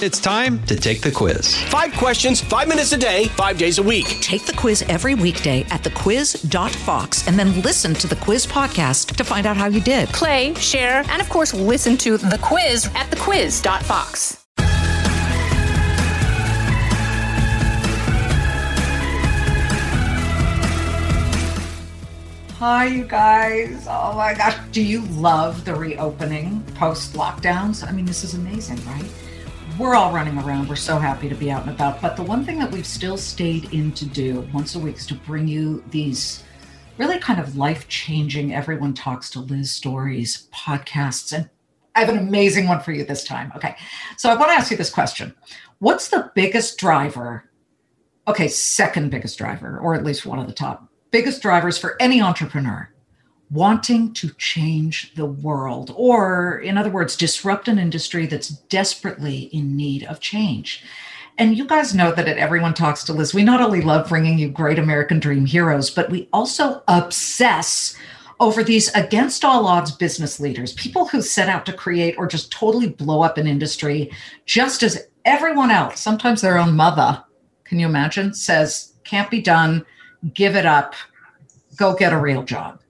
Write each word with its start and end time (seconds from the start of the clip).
It's 0.00 0.20
time 0.20 0.62
to 0.66 0.76
take 0.76 1.00
the 1.00 1.10
quiz. 1.10 1.60
Five 1.64 1.92
questions, 1.94 2.40
five 2.40 2.68
minutes 2.68 2.92
a 2.92 2.96
day, 2.96 3.24
five 3.30 3.58
days 3.58 3.78
a 3.78 3.82
week. 3.82 4.06
Take 4.20 4.46
the 4.46 4.52
quiz 4.52 4.82
every 4.82 5.16
weekday 5.16 5.62
at 5.70 5.82
thequiz.fox 5.82 7.26
and 7.26 7.36
then 7.36 7.60
listen 7.62 7.94
to 7.94 8.06
the 8.06 8.14
quiz 8.14 8.46
podcast 8.46 9.16
to 9.16 9.24
find 9.24 9.44
out 9.44 9.56
how 9.56 9.66
you 9.66 9.80
did. 9.80 10.08
Play, 10.10 10.54
share, 10.54 11.02
and 11.08 11.20
of 11.20 11.28
course, 11.28 11.52
listen 11.52 11.96
to 11.96 12.16
the 12.16 12.38
quiz 12.40 12.86
at 12.94 13.10
thequiz.fox. 13.10 14.44
Hi, 22.58 22.86
you 22.86 23.04
guys. 23.04 23.86
Oh 23.88 24.14
my 24.14 24.34
gosh. 24.34 24.56
Do 24.70 24.80
you 24.80 25.00
love 25.06 25.64
the 25.64 25.74
reopening 25.74 26.62
post 26.76 27.14
lockdowns? 27.14 27.84
I 27.84 27.90
mean, 27.90 28.04
this 28.04 28.22
is 28.22 28.34
amazing, 28.34 28.84
right? 28.86 29.10
We're 29.78 29.94
all 29.94 30.12
running 30.12 30.36
around. 30.38 30.68
We're 30.68 30.74
so 30.74 30.98
happy 30.98 31.28
to 31.28 31.36
be 31.36 31.52
out 31.52 31.62
and 31.62 31.70
about. 31.70 32.02
But 32.02 32.16
the 32.16 32.22
one 32.24 32.44
thing 32.44 32.58
that 32.58 32.72
we've 32.72 32.84
still 32.84 33.16
stayed 33.16 33.72
in 33.72 33.92
to 33.92 34.06
do 34.06 34.40
once 34.52 34.74
a 34.74 34.78
week 34.80 34.96
is 34.96 35.06
to 35.06 35.14
bring 35.14 35.46
you 35.46 35.84
these 35.90 36.42
really 36.96 37.20
kind 37.20 37.38
of 37.38 37.56
life 37.56 37.86
changing, 37.86 38.52
everyone 38.52 38.92
talks 38.92 39.30
to 39.30 39.38
Liz 39.38 39.70
stories, 39.70 40.48
podcasts. 40.52 41.32
And 41.32 41.48
I 41.94 42.00
have 42.00 42.08
an 42.08 42.18
amazing 42.18 42.66
one 42.66 42.80
for 42.80 42.90
you 42.90 43.04
this 43.04 43.22
time. 43.22 43.52
Okay. 43.54 43.76
So 44.16 44.28
I 44.28 44.34
want 44.34 44.48
to 44.48 44.54
ask 44.54 44.72
you 44.72 44.76
this 44.76 44.90
question 44.90 45.32
What's 45.78 46.08
the 46.08 46.32
biggest 46.34 46.76
driver? 46.78 47.48
Okay, 48.26 48.48
second 48.48 49.12
biggest 49.12 49.38
driver, 49.38 49.78
or 49.78 49.94
at 49.94 50.02
least 50.02 50.26
one 50.26 50.40
of 50.40 50.48
the 50.48 50.52
top 50.52 50.88
biggest 51.12 51.40
drivers 51.40 51.78
for 51.78 51.96
any 52.00 52.20
entrepreneur 52.20 52.90
wanting 53.50 54.12
to 54.14 54.30
change 54.36 55.14
the 55.14 55.26
world, 55.26 55.92
or 55.96 56.58
in 56.58 56.76
other 56.76 56.90
words, 56.90 57.16
disrupt 57.16 57.68
an 57.68 57.78
industry 57.78 58.26
that's 58.26 58.48
desperately 58.48 59.44
in 59.52 59.76
need 59.76 60.04
of 60.04 60.20
change. 60.20 60.84
And 61.38 61.56
you 61.56 61.66
guys 61.66 61.94
know 61.94 62.12
that 62.12 62.28
at 62.28 62.36
Everyone 62.36 62.74
Talks 62.74 63.04
to 63.04 63.12
Liz, 63.12 63.32
we 63.32 63.44
not 63.44 63.60
only 63.60 63.80
love 63.80 64.08
bringing 64.08 64.38
you 64.38 64.48
great 64.48 64.78
American 64.78 65.20
dream 65.20 65.46
heroes, 65.46 65.88
but 65.88 66.10
we 66.10 66.28
also 66.32 66.82
obsess 66.88 67.96
over 68.40 68.62
these 68.62 68.88
against 68.94 69.44
all 69.44 69.66
odds 69.66 69.92
business 69.92 70.40
leaders, 70.40 70.72
people 70.74 71.06
who 71.06 71.22
set 71.22 71.48
out 71.48 71.64
to 71.66 71.72
create 71.72 72.16
or 72.18 72.26
just 72.26 72.52
totally 72.52 72.88
blow 72.88 73.22
up 73.22 73.38
an 73.38 73.46
industry, 73.46 74.10
just 74.46 74.82
as 74.82 75.08
everyone 75.24 75.70
else, 75.70 76.00
sometimes 76.00 76.40
their 76.40 76.58
own 76.58 76.74
mother, 76.74 77.22
can 77.64 77.78
you 77.78 77.86
imagine, 77.86 78.34
says 78.34 78.94
can't 79.04 79.30
be 79.30 79.40
done 79.40 79.84
give 80.34 80.56
it 80.56 80.66
up, 80.66 80.94
go 81.76 81.94
get 81.94 82.12
a 82.12 82.18
real 82.18 82.42
job. 82.42 82.80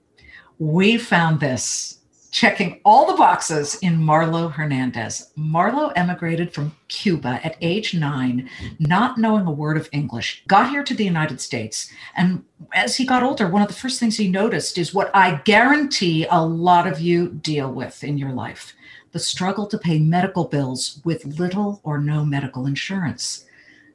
We 0.59 0.97
found 0.97 1.39
this 1.39 1.99
checking 2.31 2.79
all 2.83 3.07
the 3.07 3.17
boxes 3.17 3.75
in 3.81 4.03
Marlow 4.03 4.49
Hernandez. 4.49 5.31
Marlow 5.35 5.87
emigrated 5.95 6.53
from 6.53 6.75
Cuba 6.89 7.39
at 7.43 7.57
age 7.61 7.93
nine, 7.93 8.49
not 8.77 9.17
knowing 9.17 9.47
a 9.47 9.51
word 9.51 9.77
of 9.77 9.89
English, 9.93 10.43
got 10.47 10.69
here 10.69 10.83
to 10.83 10.93
the 10.93 11.05
United 11.05 11.39
States. 11.41 11.89
And 12.15 12.43
as 12.73 12.97
he 12.97 13.05
got 13.05 13.23
older, 13.23 13.47
one 13.47 13.61
of 13.61 13.67
the 13.69 13.73
first 13.73 13.99
things 13.99 14.17
he 14.17 14.29
noticed 14.29 14.77
is 14.77 14.93
what 14.93 15.09
I 15.15 15.41
guarantee 15.45 16.27
a 16.29 16.45
lot 16.45 16.87
of 16.87 16.99
you 16.99 17.29
deal 17.29 17.71
with 17.71 18.03
in 18.03 18.17
your 18.17 18.33
life 18.33 18.73
the 19.11 19.19
struggle 19.19 19.65
to 19.65 19.77
pay 19.77 19.97
medical 19.97 20.43
bills 20.43 21.01
with 21.03 21.25
little 21.25 21.79
or 21.83 21.97
no 21.97 22.23
medical 22.23 22.67
insurance. 22.67 23.45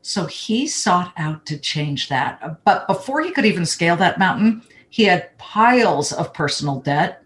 So 0.03 0.27
he 0.27 0.67
sought 0.67 1.13
out 1.17 1.47
to 1.47 1.57
change 1.57 2.09
that. 2.09 2.65
But 2.65 2.89
before 2.89 3.21
he 3.23 3.31
could 3.31 3.45
even 3.45 3.65
scale 3.65 3.97
that 3.97 4.19
mountain, 4.19 4.63
he 4.95 5.03
had 5.03 5.37
piles 5.39 6.13
of 6.13 6.33
personal 6.33 6.79
debt. 6.79 7.21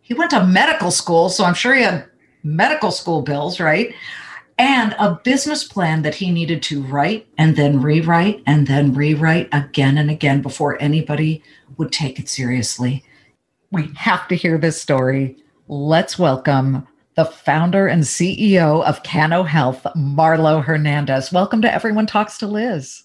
He 0.00 0.14
went 0.14 0.30
to 0.30 0.46
medical 0.46 0.92
school, 0.92 1.28
so 1.28 1.42
I'm 1.42 1.54
sure 1.54 1.74
he 1.74 1.82
had 1.82 2.06
medical 2.44 2.92
school 2.92 3.22
bills, 3.22 3.58
right? 3.58 3.92
And 4.58 4.94
a 4.96 5.18
business 5.24 5.64
plan 5.64 6.02
that 6.02 6.14
he 6.14 6.30
needed 6.30 6.62
to 6.62 6.80
write 6.84 7.26
and 7.36 7.56
then 7.56 7.82
rewrite 7.82 8.44
and 8.46 8.68
then 8.68 8.94
rewrite 8.94 9.48
again 9.50 9.98
and 9.98 10.08
again 10.08 10.40
before 10.40 10.80
anybody 10.80 11.42
would 11.78 11.90
take 11.90 12.20
it 12.20 12.28
seriously. 12.28 13.02
We 13.72 13.90
have 13.96 14.28
to 14.28 14.36
hear 14.36 14.56
this 14.56 14.80
story. 14.80 15.36
Let's 15.66 16.16
welcome 16.16 16.86
the 17.16 17.24
founder 17.24 17.88
and 17.88 18.04
CEO 18.04 18.84
of 18.84 19.02
Cano 19.02 19.42
Health, 19.42 19.84
Marlow 19.96 20.60
Hernandez. 20.60 21.32
Welcome 21.32 21.60
to 21.62 21.74
Everyone 21.74 22.06
Talks 22.06 22.38
to 22.38 22.46
Liz. 22.46 23.02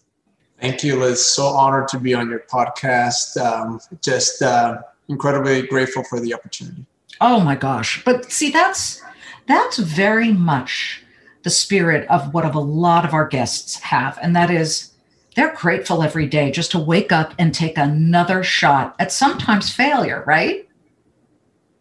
Thank 0.64 0.82
you, 0.82 0.98
Liz. 0.98 1.26
So 1.26 1.44
honored 1.44 1.90
to 1.90 2.00
be 2.00 2.14
on 2.14 2.30
your 2.30 2.40
podcast. 2.40 3.36
Um, 3.36 3.82
just 4.02 4.42
uh, 4.42 4.82
incredibly 5.10 5.64
grateful 5.68 6.06
for 6.06 6.22
the 6.22 6.34
opportunity. 6.34 6.86
Oh 7.20 7.42
my 7.42 7.58
gosh! 7.58 8.02
But 8.06 8.32
see, 8.32 8.50
that's 8.50 9.02
that's 9.46 9.76
very 9.78 10.32
much 10.32 11.04
the 11.44 11.50
spirit 11.50 12.08
of 12.08 12.34
what 12.34 12.46
of 12.46 12.56
a 12.56 12.62
lot 12.62 13.04
of 13.04 13.14
our 13.14 13.28
guests 13.28 13.78
have, 13.82 14.18
and 14.22 14.34
that 14.38 14.50
is 14.50 14.94
they're 15.36 15.54
grateful 15.54 16.02
every 16.02 16.28
day 16.28 16.50
just 16.50 16.72
to 16.72 16.80
wake 16.80 17.12
up 17.12 17.34
and 17.38 17.54
take 17.54 17.78
another 17.78 18.42
shot 18.42 18.96
at 19.00 19.12
sometimes 19.12 19.70
failure, 19.70 20.24
right? 20.26 20.70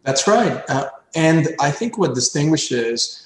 That's 0.03 0.27
right. 0.27 0.61
Uh, 0.67 0.89
and 1.15 1.47
I 1.61 1.71
think 1.71 1.97
what 1.97 2.15
distinguishes 2.15 3.22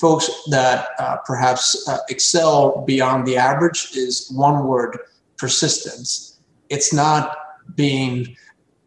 folks 0.00 0.30
that 0.48 0.88
uh, 0.98 1.18
perhaps 1.26 1.86
uh, 1.86 1.98
excel 2.08 2.82
beyond 2.86 3.26
the 3.26 3.36
average 3.36 3.90
is 3.94 4.30
one 4.34 4.66
word 4.66 4.98
persistence. 5.36 6.38
It's 6.70 6.92
not 6.92 7.36
being 7.76 8.34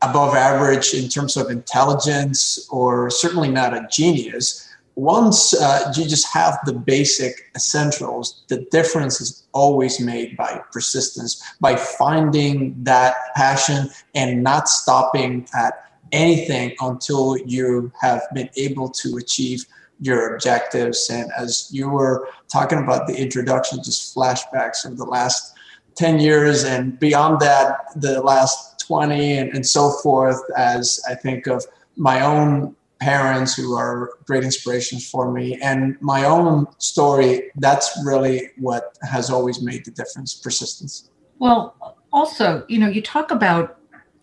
above 0.01 0.35
average 0.35 0.93
in 0.93 1.07
terms 1.07 1.37
of 1.37 1.49
intelligence 1.49 2.67
or 2.71 3.09
certainly 3.09 3.49
not 3.49 3.73
a 3.73 3.87
genius. 3.91 4.67
Once 4.95 5.53
uh, 5.53 5.91
you 5.95 6.05
just 6.07 6.27
have 6.33 6.57
the 6.65 6.73
basic 6.73 7.51
essentials, 7.55 8.43
the 8.47 8.65
difference 8.71 9.21
is 9.21 9.43
always 9.53 9.99
made 9.99 10.35
by 10.35 10.61
persistence, 10.71 11.41
by 11.61 11.75
finding 11.75 12.75
that 12.83 13.15
passion 13.35 13.89
and 14.13 14.43
not 14.43 14.67
stopping 14.67 15.47
at 15.55 15.73
anything 16.11 16.75
until 16.81 17.37
you 17.37 17.91
have 17.99 18.21
been 18.33 18.49
able 18.55 18.89
to 18.89 19.17
achieve 19.17 19.65
your 20.03 20.35
objectives. 20.35 21.09
And 21.09 21.31
as 21.37 21.69
you 21.71 21.89
were 21.89 22.27
talking 22.51 22.79
about 22.79 23.07
the 23.07 23.15
introduction, 23.15 23.81
just 23.83 24.13
flashbacks 24.15 24.85
of 24.85 24.97
the 24.97 25.05
last 25.05 25.53
10 25.95 26.19
years 26.19 26.63
and 26.63 26.99
beyond 26.99 27.39
that, 27.39 27.77
the 27.95 28.21
last 28.21 28.79
20 28.79 29.37
and, 29.37 29.49
and 29.55 29.65
so 29.65 29.91
forth, 30.03 30.41
as 30.57 30.99
I 31.09 31.15
think 31.15 31.47
of 31.47 31.65
my 31.95 32.21
own 32.21 32.75
parents 32.99 33.55
who 33.55 33.75
are 33.75 34.11
great 34.25 34.43
inspirations 34.43 35.09
for 35.09 35.31
me 35.31 35.57
and 35.61 35.97
my 36.01 36.25
own 36.25 36.67
story, 36.79 37.51
that's 37.57 37.97
really 38.05 38.49
what 38.57 38.97
has 39.09 39.29
always 39.29 39.61
made 39.61 39.85
the 39.85 39.91
difference 39.91 40.33
persistence. 40.33 41.09
Well, 41.39 41.75
also, 42.11 42.65
you 42.67 42.79
know, 42.79 42.87
you 42.87 43.01
talk 43.01 43.31
about 43.31 43.79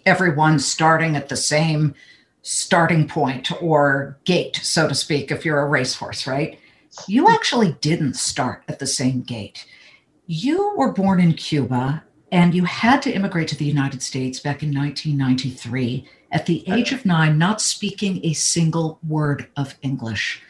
everyone 0.07 0.59
starting 0.59 1.17
at 1.17 1.29
the 1.29 1.37
same 1.37 1.95
starting 2.43 3.07
point 3.07 3.51
or 3.63 4.19
gate, 4.25 4.57
so 4.63 4.89
to 4.89 4.95
speak, 4.95 5.31
if 5.31 5.45
you're 5.45 5.61
a 5.61 5.69
racehorse, 5.69 6.27
right? 6.27 6.59
You 7.07 7.29
actually 7.29 7.77
didn't 7.81 8.15
start 8.15 8.65
at 8.69 8.79
the 8.79 8.87
same 8.87 9.23
gate. 9.23 9.67
You 10.27 10.75
were 10.77 10.93
born 10.93 11.21
in 11.21 11.35
Cuba 11.35 12.03
and 12.33 12.55
you 12.55 12.65
had 12.65 13.03
to 13.03 13.13
immigrate 13.13 13.49
to 13.49 13.57
the 13.57 13.65
United 13.65 14.03
States 14.03 14.41
back 14.41 14.63
in 14.63 14.75
1993 14.75 16.09
at 16.33 16.47
the 16.47 16.65
age 16.71 16.93
of 16.93 17.05
nine, 17.05 17.39
not 17.39 17.61
speaking 17.61 18.25
a 18.25 18.33
single 18.33 19.01
word 19.07 19.49
of 19.57 19.75
English. 19.83 20.43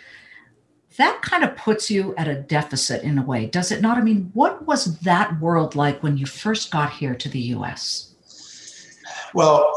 That 0.99 1.23
kind 1.23 1.43
of 1.43 1.57
puts 1.57 1.91
you 1.91 2.15
at 2.17 2.29
a 2.29 2.35
deficit 2.35 3.03
in 3.03 3.19
a 3.19 3.23
way, 3.23 3.47
does 3.47 3.73
it 3.73 3.81
not? 3.81 3.97
I 3.97 4.03
mean, 4.03 4.31
what 4.35 4.67
was 4.67 4.99
that 5.01 5.41
world 5.41 5.75
like 5.75 6.03
when 6.03 6.19
you 6.19 6.27
first 6.27 6.71
got 6.71 6.91
here 6.93 7.15
to 7.15 7.29
the 7.29 7.41
US? 7.55 8.15
Well, 9.33 9.73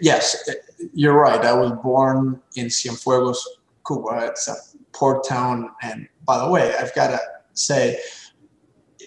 yes, 0.00 0.48
you're 0.92 1.18
right. 1.18 1.40
I 1.40 1.52
was 1.52 1.72
born 1.82 2.40
in 2.56 2.66
Cienfuegos, 2.66 3.38
Cuba. 3.86 4.26
It's 4.26 4.48
a 4.48 4.56
port 4.92 5.26
town. 5.26 5.70
And 5.82 6.08
by 6.24 6.44
the 6.44 6.50
way, 6.50 6.74
I've 6.78 6.94
got 6.94 7.08
to 7.08 7.20
say, 7.54 7.98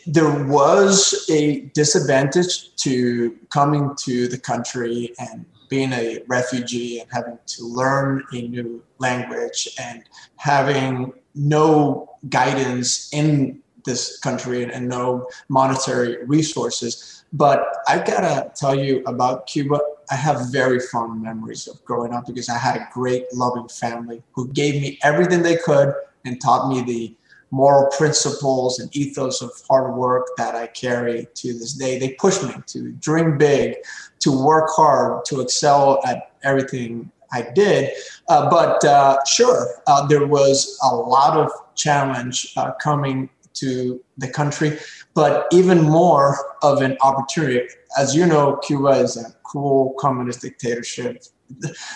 there 0.06 0.46
was 0.46 1.26
a 1.30 1.62
disadvantage 1.74 2.76
to 2.78 3.38
coming 3.50 3.92
to 4.00 4.28
the 4.28 4.38
country 4.38 5.14
and 5.20 5.46
being 5.70 5.94
a 5.94 6.20
refugee 6.28 7.00
and 7.00 7.10
having 7.12 7.38
to 7.46 7.64
learn 7.64 8.24
a 8.34 8.42
new 8.48 8.84
language 9.00 9.70
and 9.80 10.04
having 10.36 11.14
no 11.34 12.10
guidance 12.30 13.14
in 13.14 13.62
this 13.86 14.20
country 14.20 14.64
and, 14.64 14.88
no 14.88 15.28
monetary 15.50 16.24
resources. 16.26 17.24
But 17.34 17.66
I've 17.88 18.06
gotta 18.06 18.52
tell 18.56 18.76
you 18.76 19.02
about 19.06 19.48
Cuba. 19.48 19.80
I 20.12 20.16
have 20.16 20.52
very 20.52 20.80
fond 20.80 21.24
memories 21.24 21.68
of 21.68 21.84
growing 21.86 22.14
up 22.14 22.28
because 22.28 22.50
I 22.50 22.58
had 22.58 22.76
a 22.76 22.90
great, 22.92 23.26
loving 23.34 23.70
family 23.70 24.22
who 24.34 24.50
gave 24.50 24.82
me 24.82 25.00
everything 25.04 25.42
they 25.42 25.56
could 25.56 25.94
and 26.26 26.40
taught 26.42 26.68
me 26.68 26.82
the 26.82 27.16
moral 27.50 27.90
principles 27.92 28.80
and 28.80 28.94
ethos 28.96 29.42
of 29.42 29.52
hard 29.70 29.96
work 29.96 30.28
that 30.38 30.54
I 30.54 30.68
carry 30.68 31.28
to 31.36 31.54
this 31.54 31.74
day. 31.74 31.98
They 31.98 32.10
pushed 32.14 32.44
me 32.44 32.54
to 32.68 32.92
dream 32.94 33.38
big, 33.38 33.76
to 34.20 34.32
work 34.32 34.70
hard, 34.70 35.24
to 35.26 35.40
excel 35.40 36.02
at 36.06 36.34
everything 36.44 37.10
I 37.32 37.48
did. 37.56 37.92
Uh, 38.28 38.50
but 38.50 38.84
uh, 38.84 39.18
sure, 39.26 39.82
uh, 39.88 40.08
there 40.08 40.28
was 40.28 40.78
a 40.84 40.94
lot 40.94 41.38
of 41.38 41.52
challenge 41.76 42.54
uh, 42.58 42.72
coming 42.82 43.30
to 43.56 44.04
the 44.18 44.28
country, 44.28 44.78
but 45.14 45.48
even 45.52 45.82
more 45.82 46.38
of 46.62 46.82
an 46.82 46.98
opportunity. 47.02 47.68
As 47.98 48.16
you 48.16 48.26
know, 48.26 48.58
Cuba 48.58 48.90
is 48.90 49.18
a 49.18 49.32
cruel 49.44 49.96
communist 50.00 50.42
dictatorship. 50.42 51.24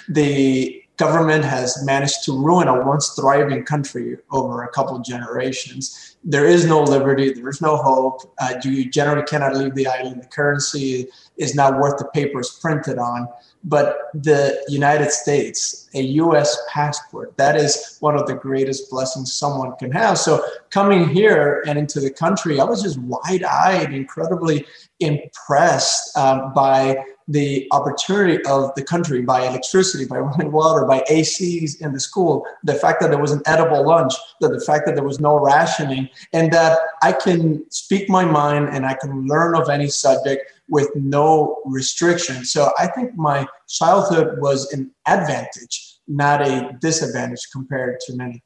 The 0.10 0.82
government 0.98 1.44
has 1.44 1.84
managed 1.86 2.24
to 2.26 2.32
ruin 2.32 2.68
a 2.68 2.86
once 2.86 3.10
thriving 3.10 3.64
country 3.64 4.18
over 4.32 4.64
a 4.64 4.70
couple 4.70 4.98
generations. 5.00 6.18
There 6.24 6.46
is 6.46 6.66
no 6.66 6.82
liberty, 6.84 7.34
there 7.34 7.50
is 7.50 7.62
no 7.62 7.78
hope. 7.78 8.22
Uh, 8.40 8.56
you 8.64 8.90
generally 8.90 9.24
cannot 9.24 9.56
leave 9.56 9.76
the 9.76 9.88
island. 9.88 10.22
The 10.22 10.28
currency 10.28 11.08
is 11.38 11.56
not 11.56 11.80
worth 11.80 11.98
the 11.98 12.06
paper 12.06 12.40
it's 12.40 12.60
printed 12.60 12.98
on. 12.98 13.28
But 13.68 13.98
the 14.14 14.64
United 14.70 15.12
States, 15.12 15.90
a 15.96 16.02
US 16.02 16.56
passport, 16.72 17.36
that 17.38 17.56
is 17.56 17.98
one 18.00 18.16
of 18.16 18.28
the 18.28 18.36
greatest 18.36 18.92
blessings 18.92 19.34
someone 19.34 19.76
can 19.78 19.92
have. 19.92 20.20
So 20.20 20.46
coming 20.70 21.10
here 21.10 21.64
and 21.68 21.80
into 21.80 22.00
the 22.00 22.12
country, 22.12 22.60
I 22.60 22.64
was 22.64 22.84
just 22.84 23.00
wide 23.00 23.44
eyed, 23.44 23.92
incredibly 23.92 24.66
impressed 25.00 26.16
um, 26.16 26.54
by 26.54 27.04
the 27.28 27.68
opportunity 27.72 28.44
of 28.46 28.74
the 28.76 28.84
country 28.84 29.22
by 29.22 29.48
electricity, 29.48 30.06
by 30.06 30.20
running 30.20 30.52
water, 30.52 30.86
by 30.86 31.00
ACs 31.10 31.82
in 31.82 31.92
the 31.92 32.00
school, 32.00 32.46
the 32.64 32.76
fact 32.76 33.02
that 33.02 33.10
there 33.10 33.20
was 33.20 33.32
an 33.32 33.42
edible 33.46 33.86
lunch, 33.86 34.14
that 34.42 34.50
the 34.50 34.62
fact 34.62 34.86
that 34.86 34.96
there 34.96 35.04
was 35.04 35.20
no 35.20 35.40
rationing, 35.40 36.08
and 36.34 36.52
that 36.54 36.78
I 37.02 37.14
can 37.14 37.66
speak 37.72 38.10
my 38.10 38.26
mind 38.26 38.70
and 38.70 38.86
I 38.86 38.94
can 38.94 39.26
learn 39.28 39.56
of 39.56 39.70
any 39.70 39.88
subject 39.88 40.52
with 40.68 40.90
no 40.96 41.62
restriction. 41.66 42.46
So 42.46 42.72
I 42.78 42.88
think 42.88 43.16
my 43.16 43.48
childhood 43.70 44.40
was 44.40 44.72
an 44.74 44.92
advantage, 45.08 45.98
not 46.08 46.42
a 46.42 46.72
disadvantage 46.82 47.48
compared 47.52 48.00
to 48.02 48.16
many. 48.16 48.44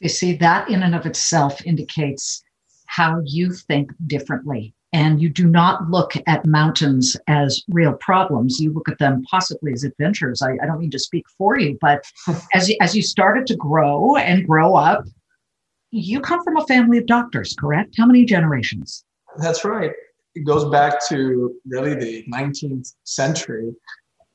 You 0.00 0.08
see, 0.08 0.34
that 0.36 0.68
in 0.68 0.82
and 0.82 0.94
of 0.94 1.06
itself 1.06 1.64
indicates 1.64 2.42
how 2.86 3.20
you 3.24 3.52
think 3.52 3.90
differently 4.06 4.74
and 4.92 5.22
you 5.22 5.30
do 5.30 5.46
not 5.46 5.88
look 5.90 6.12
at 6.26 6.44
mountains 6.44 7.16
as 7.26 7.62
real 7.68 7.94
problems. 7.94 8.60
You 8.60 8.72
look 8.72 8.88
at 8.88 8.98
them 8.98 9.22
possibly 9.30 9.72
as 9.72 9.84
adventures. 9.84 10.42
I, 10.42 10.52
I 10.62 10.66
don't 10.66 10.80
mean 10.80 10.90
to 10.90 10.98
speak 10.98 11.24
for 11.38 11.58
you, 11.58 11.78
but 11.80 12.04
as 12.54 12.68
you, 12.68 12.76
as 12.80 12.94
you 12.94 13.02
started 13.02 13.46
to 13.48 13.56
grow 13.56 14.16
and 14.16 14.46
grow 14.46 14.74
up, 14.74 15.04
you 15.90 16.20
come 16.20 16.42
from 16.44 16.56
a 16.56 16.66
family 16.66 16.98
of 16.98 17.06
doctors, 17.06 17.54
correct? 17.58 17.94
How 17.98 18.06
many 18.06 18.24
generations? 18.24 19.04
That's 19.38 19.64
right. 19.64 19.92
It 20.34 20.44
goes 20.44 20.64
back 20.70 21.06
to 21.08 21.54
really 21.66 21.94
the 21.94 22.24
19th 22.32 22.94
century 23.04 23.74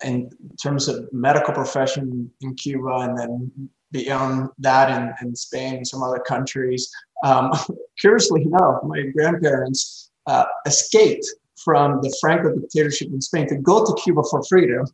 in 0.04 0.30
terms 0.62 0.88
of 0.88 1.12
medical 1.12 1.54
profession 1.54 2.30
in 2.42 2.56
Cuba 2.56 2.98
and 3.02 3.18
then 3.18 3.70
beyond 3.92 4.50
that 4.60 4.90
in, 4.96 5.28
in 5.28 5.36
Spain 5.36 5.78
and 5.78 5.88
some 5.88 6.04
other 6.04 6.20
countries. 6.20 6.90
Um, 7.24 7.52
curiously 8.00 8.44
enough, 8.44 8.84
my 8.84 9.04
grandparents 9.16 10.12
uh, 10.28 10.46
escaped 10.66 11.26
from 11.64 12.00
the 12.02 12.16
Franco 12.22 12.54
dictatorship 12.54 13.10
in 13.10 13.20
Spain 13.20 13.48
to 13.48 13.56
go 13.58 13.84
to 13.84 14.02
Cuba 14.02 14.22
for 14.30 14.44
freedom. 14.44 14.86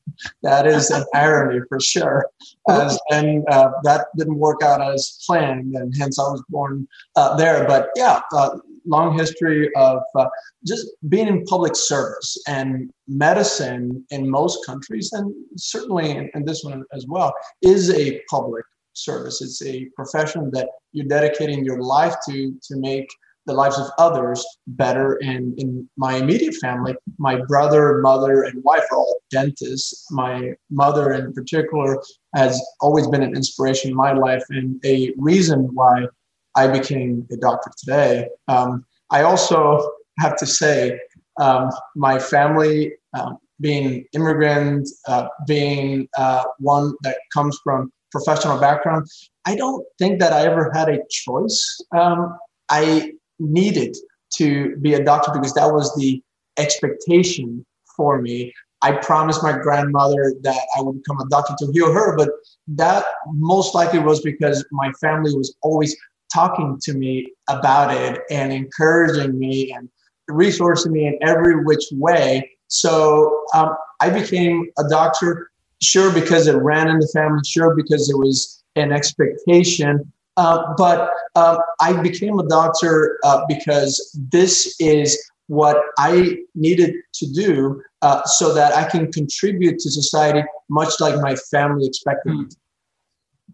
That 0.42 0.66
is 0.66 0.90
an 0.92 1.04
irony 1.14 1.60
for 1.68 1.80
sure. 1.80 2.30
As, 2.70 2.98
and 3.12 3.44
uh, 3.52 3.72
that 3.84 4.08
didn't 4.18 4.38
work 4.38 4.64
out 4.64 4.82
as 4.82 5.20
planned, 5.26 5.76
and 5.76 5.94
hence 5.98 6.18
I 6.18 6.24
was 6.24 6.44
born 6.50 6.88
uh, 7.16 7.36
there. 7.36 7.68
But 7.68 7.90
yeah, 7.96 8.22
uh, 8.32 8.58
long 8.86 9.18
history 9.18 9.70
of 9.76 10.02
uh, 10.16 10.26
just 10.66 10.88
being 11.10 11.28
in 11.28 11.44
public 11.46 11.76
service 11.76 12.38
and 12.48 12.92
medicine 13.08 14.06
in 14.12 14.30
most 14.30 14.66
countries, 14.66 15.12
and 15.14 15.34
certainly 15.58 16.12
in, 16.12 16.30
in 16.36 16.46
this 16.46 16.64
one 16.64 16.84
as 16.94 17.06
well, 17.08 17.34
is 17.62 17.90
a 17.92 18.22
public 18.30 18.66
service. 18.94 19.42
It's 19.42 19.64
a 19.64 19.86
profession 19.96 20.52
that 20.54 20.70
you're 20.92 21.08
dedicating 21.08 21.66
your 21.66 21.82
life 21.82 22.16
to 22.28 22.54
to 22.68 22.78
make 22.78 23.08
the 23.46 23.54
lives 23.54 23.78
of 23.78 23.88
others 23.98 24.46
better. 24.68 25.20
And 25.22 25.60
in 25.60 25.90
my 25.98 26.16
immediate 26.16 26.56
family, 26.56 26.96
my 27.18 27.42
brother, 27.48 28.00
mother, 28.00 28.44
and 28.44 28.64
wife 28.64 28.84
are 28.92 28.98
all 28.98 29.20
dentists. 29.30 30.08
My 30.12 30.54
mother, 30.70 31.12
in 31.12 31.34
particular, 31.34 32.02
has 32.36 32.62
always 32.80 33.08
been 33.08 33.24
an 33.24 33.36
inspiration 33.36 33.92
in 33.92 33.98
my 33.98 34.14
life 34.14 34.44
and 34.50 34.80
a 34.86 35.14
reason 35.18 35.70
why 35.74 36.06
I 36.56 36.68
became 36.68 37.28
a 37.32 37.38
doctor 37.38 37.72
today. 37.78 38.28
Um, 38.48 38.86
I 39.10 39.24
also 39.24 39.92
have 40.20 40.36
to 40.38 40.46
say, 40.46 41.00
um, 41.40 41.70
my 41.96 42.20
family, 42.20 42.94
um, 43.14 43.38
being 43.60 44.06
immigrant, 44.14 44.88
uh, 45.08 45.28
being 45.48 46.08
uh, 46.18 46.44
one 46.60 46.94
that 47.04 47.18
comes 47.34 47.60
from 47.64 47.92
professional 48.12 48.60
background, 48.60 49.08
I 49.46 49.56
don't 49.56 49.86
think 50.00 50.20
that 50.20 50.34
I 50.34 50.46
ever 50.46 50.72
had 50.74 50.90
a 50.90 51.00
choice. 51.10 51.82
Um, 51.96 52.38
I 52.70 53.14
needed 53.40 53.96
to 54.38 54.76
be 54.78 54.94
a 54.94 55.04
doctor 55.04 55.32
because 55.34 55.54
that 55.54 55.72
was 55.72 55.94
the 55.96 56.22
expectation 56.58 57.66
for 57.96 58.22
me. 58.22 58.54
I 58.82 58.92
promised 58.92 59.42
my 59.42 59.58
grandmother 59.58 60.34
that 60.42 60.62
I 60.78 60.82
would 60.82 61.02
become 61.02 61.20
a 61.20 61.30
doctor 61.30 61.54
to 61.58 61.72
heal 61.72 61.92
her, 61.94 62.18
but 62.18 62.30
that 62.68 63.06
most 63.28 63.74
likely 63.74 64.00
was 64.00 64.22
because 64.22 64.66
my 64.72 64.92
family 65.02 65.34
was 65.34 65.56
always 65.62 65.96
talking 66.34 66.80
to 66.82 66.94
me 66.94 67.32
about 67.50 67.94
it 67.94 68.22
and 68.30 68.52
encouraging 68.52 69.38
me 69.38 69.72
and 69.72 69.90
resourcing 70.30 70.92
me 70.92 71.08
in 71.08 71.18
every 71.22 71.64
which 71.64 71.86
way. 71.92 72.50
So 72.68 73.44
um, 73.54 73.76
I 74.02 74.10
became 74.10 74.70
a 74.78 74.88
doctor, 74.90 75.52
sure, 75.82 76.12
because 76.12 76.48
it 76.48 76.56
ran 76.56 76.88
in 76.88 77.00
the 77.00 77.10
family, 77.14 77.42
sure, 77.46 77.76
because 77.76 78.10
it 78.10 78.18
was 78.18 78.64
an 78.76 78.92
expectation, 78.92 80.12
uh, 80.38 80.74
but 80.78 81.12
uh, 81.36 81.58
I 81.80 81.94
became 82.02 82.40
a 82.40 82.48
doctor 82.48 83.20
uh, 83.24 83.46
because 83.48 84.18
this 84.32 84.76
is 84.80 85.32
what 85.48 85.78
I 86.00 86.38
needed 86.56 86.96
to 87.14 87.28
do 87.34 87.82
uh, 88.02 88.24
so 88.26 88.54
that 88.54 88.74
I 88.74 88.90
can 88.90 89.12
contribute 89.12 89.78
to 89.80 89.92
society, 89.92 90.44
much 90.70 90.94
like 91.00 91.20
my 91.22 91.36
family 91.36 91.86
expected 91.86 92.34
me 92.34 92.46
to. 92.46 92.58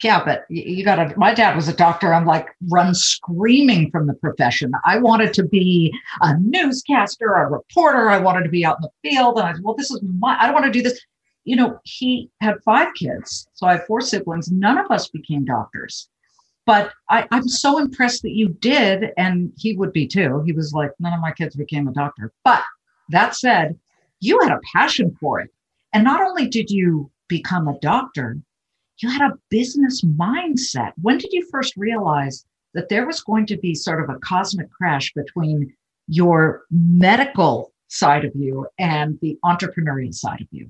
Yeah, 0.03 0.23
but 0.23 0.45
you 0.49 0.83
got 0.85 0.95
to. 0.95 1.17
My 1.17 1.33
dad 1.33 1.55
was 1.55 1.67
a 1.67 1.73
doctor. 1.73 2.13
I'm 2.13 2.25
like 2.25 2.47
run 2.69 2.93
screaming 2.93 3.91
from 3.91 4.07
the 4.07 4.13
profession. 4.13 4.71
I 4.85 4.97
wanted 4.97 5.33
to 5.35 5.43
be 5.43 5.93
a 6.21 6.37
newscaster, 6.39 7.33
a 7.33 7.49
reporter. 7.49 8.09
I 8.09 8.17
wanted 8.17 8.43
to 8.43 8.49
be 8.49 8.65
out 8.65 8.77
in 8.77 8.83
the 8.83 9.09
field. 9.09 9.37
And 9.37 9.47
I 9.47 9.53
said, 9.53 9.63
well, 9.63 9.75
this 9.75 9.91
is 9.91 10.01
my, 10.01 10.37
I 10.39 10.45
don't 10.45 10.53
want 10.53 10.65
to 10.65 10.71
do 10.71 10.81
this. 10.81 10.99
You 11.43 11.55
know, 11.55 11.79
he 11.83 12.29
had 12.41 12.55
five 12.63 12.93
kids. 12.95 13.47
So 13.53 13.67
I 13.67 13.73
have 13.73 13.85
four 13.87 14.01
siblings. 14.01 14.51
None 14.51 14.77
of 14.77 14.89
us 14.91 15.09
became 15.09 15.45
doctors 15.45 16.09
but 16.69 16.93
I, 17.09 17.27
am 17.31 17.47
so 17.47 17.79
impressed 17.79 18.21
that 18.21 18.35
you 18.35 18.49
did, 18.49 19.11
and 19.17 19.51
he 19.57 19.75
would 19.75 19.91
be 19.91 20.05
too. 20.05 20.43
He 20.45 20.51
was 20.51 20.71
like, 20.71 20.91
none 20.99 21.13
of 21.13 21.19
my 21.19 21.31
kids 21.31 21.55
became 21.55 21.87
a 21.87 21.91
doctor. 21.91 22.31
But 22.43 22.61
that 23.09 23.35
said, 23.35 23.75
you 24.19 24.39
had 24.43 24.51
a 24.51 24.59
passion 24.71 25.17
for 25.19 25.39
it. 25.39 25.49
And 25.93 26.03
not 26.03 26.21
only 26.21 26.47
did 26.47 26.69
you 26.69 27.09
become 27.27 27.67
a 27.67 27.79
doctor, 27.79 28.37
you 29.01 29.09
had 29.09 29.31
a 29.31 29.37
business 29.49 30.03
mindset. 30.03 30.91
When 31.01 31.17
did 31.17 31.31
you 31.31 31.47
first 31.51 31.75
realize 31.77 32.45
that 32.73 32.89
there 32.89 33.05
was 33.05 33.21
going 33.21 33.45
to 33.47 33.57
be 33.57 33.73
sort 33.73 34.01
of 34.03 34.09
a 34.09 34.19
cosmic 34.19 34.71
crash 34.71 35.11
between 35.13 35.73
your 36.07 36.63
medical 36.69 37.71
side 37.87 38.25
of 38.25 38.31
you 38.35 38.67
and 38.77 39.17
the 39.21 39.37
entrepreneurial 39.43 40.13
side 40.13 40.41
of 40.41 40.47
you? 40.51 40.69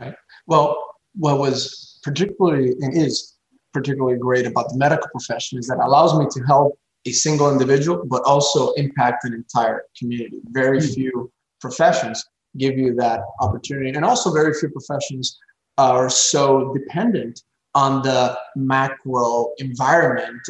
Right. 0.00 0.14
Well, 0.46 0.82
what 1.14 1.38
was 1.38 2.00
particularly 2.02 2.74
and 2.80 2.96
is 2.96 3.34
particularly 3.72 4.18
great 4.18 4.46
about 4.46 4.70
the 4.70 4.76
medical 4.76 5.08
profession 5.10 5.58
is 5.58 5.66
that 5.68 5.78
allows 5.78 6.18
me 6.18 6.26
to 6.30 6.40
help 6.44 6.78
a 7.06 7.12
single 7.12 7.52
individual, 7.52 8.04
but 8.06 8.22
also 8.24 8.72
impact 8.72 9.24
an 9.24 9.32
entire 9.32 9.82
community. 9.98 10.40
Very 10.50 10.78
mm-hmm. 10.78 10.94
few 10.94 11.32
professions 11.60 12.24
give 12.56 12.76
you 12.78 12.94
that 12.94 13.20
opportunity. 13.40 13.90
And 13.90 14.04
also, 14.04 14.32
very 14.32 14.52
few 14.54 14.70
professions 14.70 15.38
are 15.78 16.08
so 16.08 16.74
dependent 16.74 17.42
on 17.76 18.00
the 18.00 18.36
macro 18.56 19.52
environment 19.58 20.40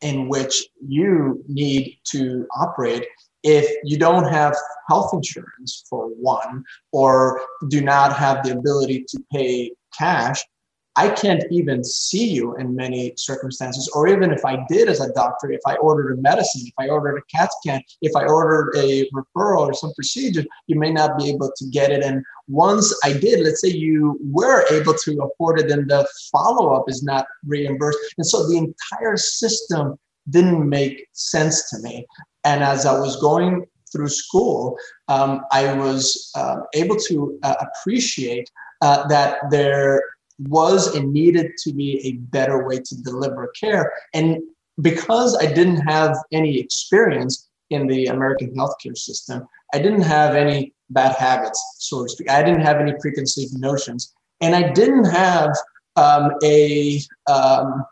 in 0.00 0.28
which 0.28 0.66
you 0.88 1.44
need 1.46 1.98
to 2.04 2.46
operate 2.56 3.04
if 3.42 3.70
you 3.84 3.98
don't 3.98 4.24
have 4.24 4.56
health 4.88 5.10
insurance 5.12 5.84
for 5.88 6.06
one 6.06 6.64
or 6.92 7.42
do 7.68 7.82
not 7.82 8.16
have 8.16 8.42
the 8.42 8.52
ability 8.52 9.04
to 9.06 9.22
pay 9.30 9.70
cash 9.96 10.42
I 11.00 11.08
can't 11.08 11.44
even 11.50 11.82
see 11.82 12.28
you 12.28 12.54
in 12.56 12.76
many 12.76 13.14
circumstances. 13.16 13.88
Or 13.94 14.06
even 14.06 14.32
if 14.32 14.44
I 14.44 14.58
did 14.68 14.86
as 14.86 15.00
a 15.00 15.10
doctor, 15.14 15.50
if 15.50 15.62
I 15.66 15.76
ordered 15.76 16.18
a 16.18 16.20
medicine, 16.20 16.60
if 16.66 16.74
I 16.78 16.88
ordered 16.88 17.16
a 17.16 17.22
CAT 17.34 17.48
scan, 17.54 17.80
if 18.02 18.14
I 18.14 18.24
ordered 18.26 18.76
a 18.76 19.08
referral 19.14 19.68
or 19.68 19.72
some 19.72 19.94
procedure, 19.94 20.44
you 20.66 20.78
may 20.78 20.92
not 20.92 21.16
be 21.16 21.30
able 21.30 21.50
to 21.56 21.64
get 21.70 21.90
it. 21.90 22.02
And 22.04 22.22
once 22.48 22.86
I 23.02 23.14
did, 23.14 23.40
let's 23.40 23.62
say 23.62 23.68
you 23.68 24.20
were 24.30 24.66
able 24.70 24.92
to 24.92 25.10
afford 25.22 25.60
it, 25.60 25.68
then 25.68 25.86
the 25.86 26.06
follow 26.30 26.74
up 26.74 26.84
is 26.86 27.02
not 27.02 27.24
reimbursed. 27.46 27.98
And 28.18 28.26
so 28.26 28.46
the 28.46 28.58
entire 28.58 29.16
system 29.16 29.98
didn't 30.28 30.68
make 30.68 31.06
sense 31.12 31.70
to 31.70 31.78
me. 31.78 32.06
And 32.44 32.62
as 32.62 32.84
I 32.84 32.92
was 33.00 33.18
going 33.22 33.64
through 33.90 34.08
school, 34.08 34.76
um, 35.08 35.46
I 35.50 35.72
was 35.72 36.30
uh, 36.34 36.56
able 36.74 36.96
to 37.08 37.38
uh, 37.42 37.54
appreciate 37.64 38.50
uh, 38.82 39.08
that 39.08 39.38
there 39.50 40.02
was 40.48 40.94
and 40.94 41.12
needed 41.12 41.52
to 41.64 41.72
be 41.72 42.00
a 42.06 42.12
better 42.30 42.66
way 42.66 42.78
to 42.78 43.02
deliver 43.02 43.52
care. 43.58 43.92
And 44.14 44.38
because 44.80 45.36
I 45.36 45.52
didn't 45.52 45.80
have 45.80 46.16
any 46.32 46.58
experience 46.58 47.48
in 47.70 47.86
the 47.86 48.06
American 48.06 48.54
healthcare 48.54 48.96
system, 48.96 49.46
I 49.74 49.78
didn't 49.78 50.02
have 50.02 50.34
any 50.34 50.74
bad 50.90 51.14
habits, 51.16 51.62
so 51.78 52.04
to 52.04 52.08
speak. 52.08 52.30
I 52.30 52.42
didn't 52.42 52.62
have 52.62 52.78
any 52.78 52.94
preconceived 53.00 53.58
notions. 53.58 54.12
And 54.40 54.56
I 54.56 54.72
didn't 54.72 55.04
have 55.04 55.54
um, 55.96 56.32
a, 56.42 57.00
um, 57.30 57.84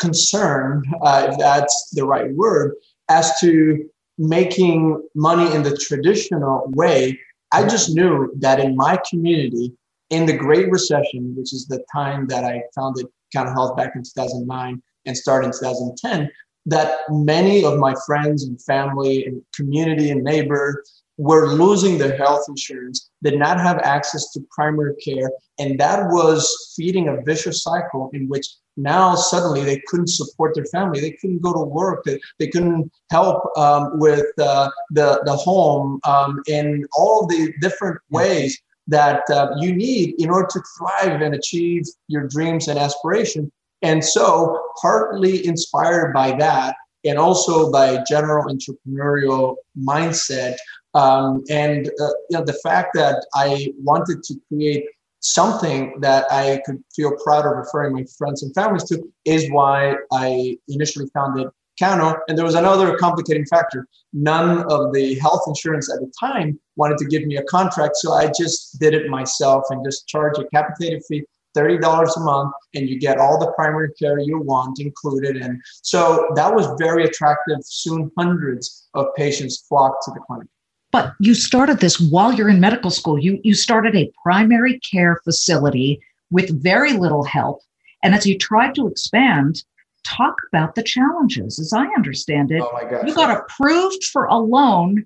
concern, 0.00 0.82
uh, 1.02 1.28
if 1.30 1.38
that's 1.38 1.90
the 1.92 2.04
right 2.04 2.32
word, 2.32 2.74
as 3.08 3.38
to 3.40 3.88
making 4.18 5.00
money 5.14 5.54
in 5.54 5.62
the 5.62 5.76
traditional 5.76 6.64
way. 6.74 7.18
I 7.52 7.62
just 7.66 7.94
knew 7.94 8.30
that 8.36 8.60
in 8.60 8.76
my 8.76 8.98
community, 9.08 9.72
in 10.10 10.26
the 10.26 10.36
Great 10.36 10.70
Recession, 10.70 11.34
which 11.36 11.52
is 11.52 11.66
the 11.66 11.84
time 11.92 12.26
that 12.28 12.44
I 12.44 12.62
founded 12.74 13.06
Cano 13.34 13.52
Health 13.52 13.76
back 13.76 13.94
in 13.94 14.02
2009 14.02 14.82
and 15.06 15.16
started 15.16 15.46
in 15.46 15.52
2010, 15.52 16.30
that 16.66 16.98
many 17.08 17.64
of 17.64 17.78
my 17.78 17.94
friends 18.06 18.44
and 18.44 18.60
family 18.62 19.24
and 19.24 19.42
community 19.54 20.10
and 20.10 20.22
neighbor 20.22 20.82
were 21.18 21.48
losing 21.48 21.98
their 21.98 22.16
health 22.16 22.44
insurance, 22.48 23.10
did 23.22 23.36
not 23.38 23.58
have 23.58 23.78
access 23.78 24.30
to 24.30 24.40
primary 24.50 24.94
care, 24.96 25.30
and 25.58 25.78
that 25.80 26.06
was 26.10 26.72
feeding 26.76 27.08
a 27.08 27.20
vicious 27.22 27.62
cycle 27.62 28.08
in 28.12 28.28
which 28.28 28.46
now 28.76 29.16
suddenly 29.16 29.64
they 29.64 29.82
couldn't 29.88 30.06
support 30.06 30.54
their 30.54 30.64
family, 30.66 31.00
they 31.00 31.10
couldn't 31.20 31.42
go 31.42 31.52
to 31.52 31.64
work, 31.64 32.04
they, 32.04 32.20
they 32.38 32.46
couldn't 32.46 32.88
help 33.10 33.42
um, 33.58 33.98
with 33.98 34.26
uh, 34.38 34.70
the 34.90 35.20
the 35.24 35.34
home 35.34 35.98
um, 36.04 36.40
in 36.46 36.84
all 36.96 37.26
the 37.26 37.52
different 37.60 37.98
ways 38.10 38.56
that 38.88 39.22
uh, 39.30 39.50
you 39.58 39.74
need 39.74 40.14
in 40.18 40.30
order 40.30 40.48
to 40.50 40.62
thrive 40.76 41.20
and 41.20 41.34
achieve 41.34 41.84
your 42.08 42.26
dreams 42.26 42.68
and 42.68 42.78
aspiration. 42.78 43.52
And 43.82 44.04
so, 44.04 44.60
partly 44.82 45.46
inspired 45.46 46.12
by 46.12 46.36
that, 46.38 46.74
and 47.04 47.16
also 47.18 47.70
by 47.70 48.02
general 48.08 48.52
entrepreneurial 48.52 49.56
mindset, 49.78 50.56
um, 50.94 51.44
and 51.48 51.86
uh, 51.86 52.08
you 52.30 52.38
know 52.38 52.44
the 52.44 52.58
fact 52.64 52.94
that 52.94 53.24
I 53.34 53.72
wanted 53.78 54.24
to 54.24 54.34
create 54.48 54.84
something 55.20 56.00
that 56.00 56.30
I 56.30 56.60
could 56.64 56.82
feel 56.94 57.12
proud 57.22 57.46
of 57.46 57.56
referring 57.56 57.94
my 57.94 58.04
friends 58.16 58.42
and 58.42 58.52
families 58.54 58.84
to 58.84 59.02
is 59.24 59.50
why 59.50 59.96
I 60.12 60.58
initially 60.68 61.06
founded 61.12 61.48
And 61.80 62.36
there 62.36 62.44
was 62.44 62.54
another 62.54 62.96
complicating 62.96 63.46
factor. 63.46 63.86
None 64.12 64.64
of 64.70 64.92
the 64.92 65.18
health 65.18 65.42
insurance 65.46 65.92
at 65.92 66.00
the 66.00 66.12
time 66.18 66.58
wanted 66.76 66.98
to 66.98 67.06
give 67.06 67.24
me 67.26 67.36
a 67.36 67.42
contract. 67.44 67.96
So 67.96 68.12
I 68.12 68.30
just 68.38 68.78
did 68.78 68.94
it 68.94 69.08
myself 69.08 69.64
and 69.70 69.84
just 69.84 70.06
charge 70.08 70.38
a 70.38 70.44
capitated 70.48 71.02
fee, 71.08 71.24
$30 71.56 71.80
a 72.16 72.20
month, 72.20 72.52
and 72.74 72.88
you 72.88 72.98
get 72.98 73.18
all 73.18 73.38
the 73.38 73.52
primary 73.52 73.92
care 73.94 74.18
you 74.18 74.38
want 74.38 74.80
included. 74.80 75.36
And 75.36 75.60
so 75.82 76.30
that 76.34 76.54
was 76.54 76.66
very 76.78 77.04
attractive. 77.04 77.58
Soon 77.62 78.10
hundreds 78.18 78.88
of 78.94 79.06
patients 79.16 79.64
flocked 79.68 80.04
to 80.04 80.10
the 80.12 80.20
clinic. 80.20 80.48
But 80.90 81.14
you 81.20 81.34
started 81.34 81.80
this 81.80 82.00
while 82.00 82.32
you're 82.32 82.48
in 82.48 82.60
medical 82.60 82.90
school. 82.90 83.18
You 83.18 83.40
you 83.44 83.54
started 83.54 83.94
a 83.94 84.10
primary 84.22 84.80
care 84.80 85.20
facility 85.22 86.00
with 86.30 86.62
very 86.62 86.94
little 86.94 87.24
help. 87.24 87.60
And 88.02 88.14
as 88.14 88.26
you 88.26 88.38
tried 88.38 88.74
to 88.76 88.86
expand, 88.86 89.64
talk 90.04 90.34
about 90.52 90.74
the 90.74 90.82
challenges. 90.82 91.58
As 91.58 91.72
I 91.72 91.86
understand 91.96 92.50
it, 92.50 92.62
oh 92.62 93.02
you 93.06 93.14
got 93.14 93.36
approved 93.36 94.04
for 94.04 94.24
a 94.26 94.38
loan 94.38 95.04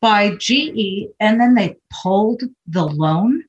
by 0.00 0.34
GE 0.36 1.08
and 1.20 1.40
then 1.40 1.54
they 1.54 1.76
pulled 2.02 2.42
the 2.66 2.84
loan. 2.84 3.44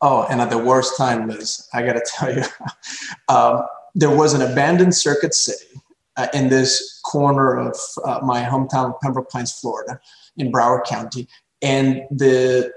Oh, 0.00 0.26
and 0.28 0.40
at 0.40 0.50
the 0.50 0.58
worst 0.58 0.96
time, 0.96 1.28
Liz, 1.28 1.68
I 1.72 1.82
got 1.82 1.94
to 1.94 2.04
tell 2.06 2.34
you, 2.34 2.42
um, 3.28 3.64
there 3.94 4.14
was 4.14 4.34
an 4.34 4.42
abandoned 4.42 4.94
Circuit 4.94 5.34
City 5.34 5.80
uh, 6.16 6.26
in 6.34 6.48
this 6.48 7.00
corner 7.04 7.56
of 7.56 7.78
uh, 8.04 8.20
my 8.22 8.42
hometown 8.42 8.94
of 8.94 9.00
Pembroke 9.00 9.30
Pines, 9.30 9.52
Florida, 9.52 9.98
in 10.36 10.52
Broward 10.52 10.84
County. 10.84 11.28
And 11.62 12.02
the 12.10 12.72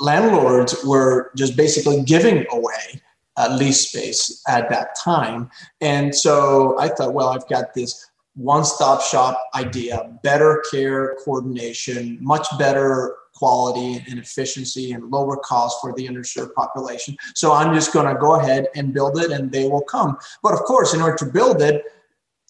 landlords 0.00 0.74
were 0.84 1.30
just 1.36 1.56
basically 1.56 2.02
giving 2.02 2.46
away 2.50 3.00
uh, 3.36 3.56
lease 3.58 3.88
space 3.88 4.42
at 4.48 4.68
that 4.70 4.96
time. 5.02 5.50
And 5.80 6.14
so 6.14 6.78
I 6.78 6.88
thought, 6.88 7.14
well, 7.14 7.28
I've 7.28 7.48
got 7.48 7.74
this 7.74 8.10
one 8.34 8.64
stop 8.64 9.02
shop 9.02 9.42
idea, 9.54 10.18
better 10.22 10.62
care 10.70 11.16
coordination, 11.24 12.18
much 12.20 12.46
better 12.58 13.16
quality 13.34 14.04
and 14.08 14.18
efficiency 14.18 14.92
and 14.92 15.10
lower 15.10 15.36
cost 15.36 15.78
for 15.80 15.92
the 15.94 16.06
underserved 16.06 16.54
population. 16.54 17.16
So 17.34 17.52
I'm 17.52 17.74
just 17.74 17.92
going 17.92 18.12
to 18.12 18.20
go 18.20 18.34
ahead 18.34 18.68
and 18.74 18.92
build 18.92 19.18
it 19.18 19.30
and 19.30 19.50
they 19.50 19.68
will 19.68 19.82
come. 19.82 20.16
But 20.42 20.52
of 20.52 20.60
course, 20.60 20.94
in 20.94 21.00
order 21.00 21.16
to 21.16 21.26
build 21.26 21.62
it, 21.62 21.84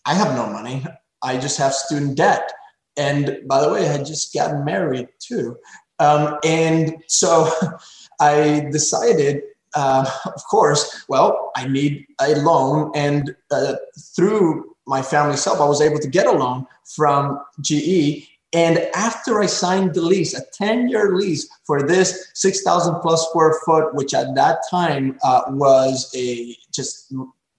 I 0.05 0.15
have 0.15 0.35
no 0.35 0.47
money. 0.47 0.85
I 1.23 1.39
just 1.39 1.59
have 1.59 1.73
student 1.73 2.17
debt. 2.17 2.53
And 2.97 3.43
by 3.47 3.61
the 3.61 3.71
way, 3.71 3.89
I 3.89 3.93
had 3.93 4.07
just 4.07 4.35
gotten 4.35 4.65
married 4.65 5.09
too. 5.19 5.57
Um, 5.99 6.39
and 6.45 6.97
so 7.07 7.49
I 8.21 8.69
decided 8.73 9.43
uh, 9.75 10.05
of 10.27 10.45
course, 10.51 11.05
well, 11.09 11.53
I 11.57 11.67
need 11.69 12.07
a 12.21 12.35
loan. 12.37 12.93
And 12.95 13.35
uh, 13.51 13.75
through 14.17 14.77
my 14.87 15.03
family's 15.03 15.45
help, 15.45 15.61
I 15.61 15.65
was 15.65 15.81
able 15.81 15.99
to 15.99 16.09
get 16.09 16.27
a 16.27 16.33
loan 16.33 16.67
from 16.97 17.41
GE. 17.61 18.29
And 18.53 18.79
after 18.97 19.41
I 19.41 19.47
signed 19.47 19.95
the 19.95 20.03
lease, 20.03 20.35
a 20.35 20.43
10 20.53 20.89
year 20.89 21.15
lease 21.15 21.49
for 21.65 21.87
this 21.87 22.31
6,000 22.35 22.97
plus 23.01 23.29
square 23.29 23.55
foot, 23.65 23.95
which 23.95 24.13
at 24.13 24.35
that 24.35 24.59
time 24.69 25.19
uh, 25.23 25.43
was 25.49 26.11
a 26.17 26.57
just 26.73 27.13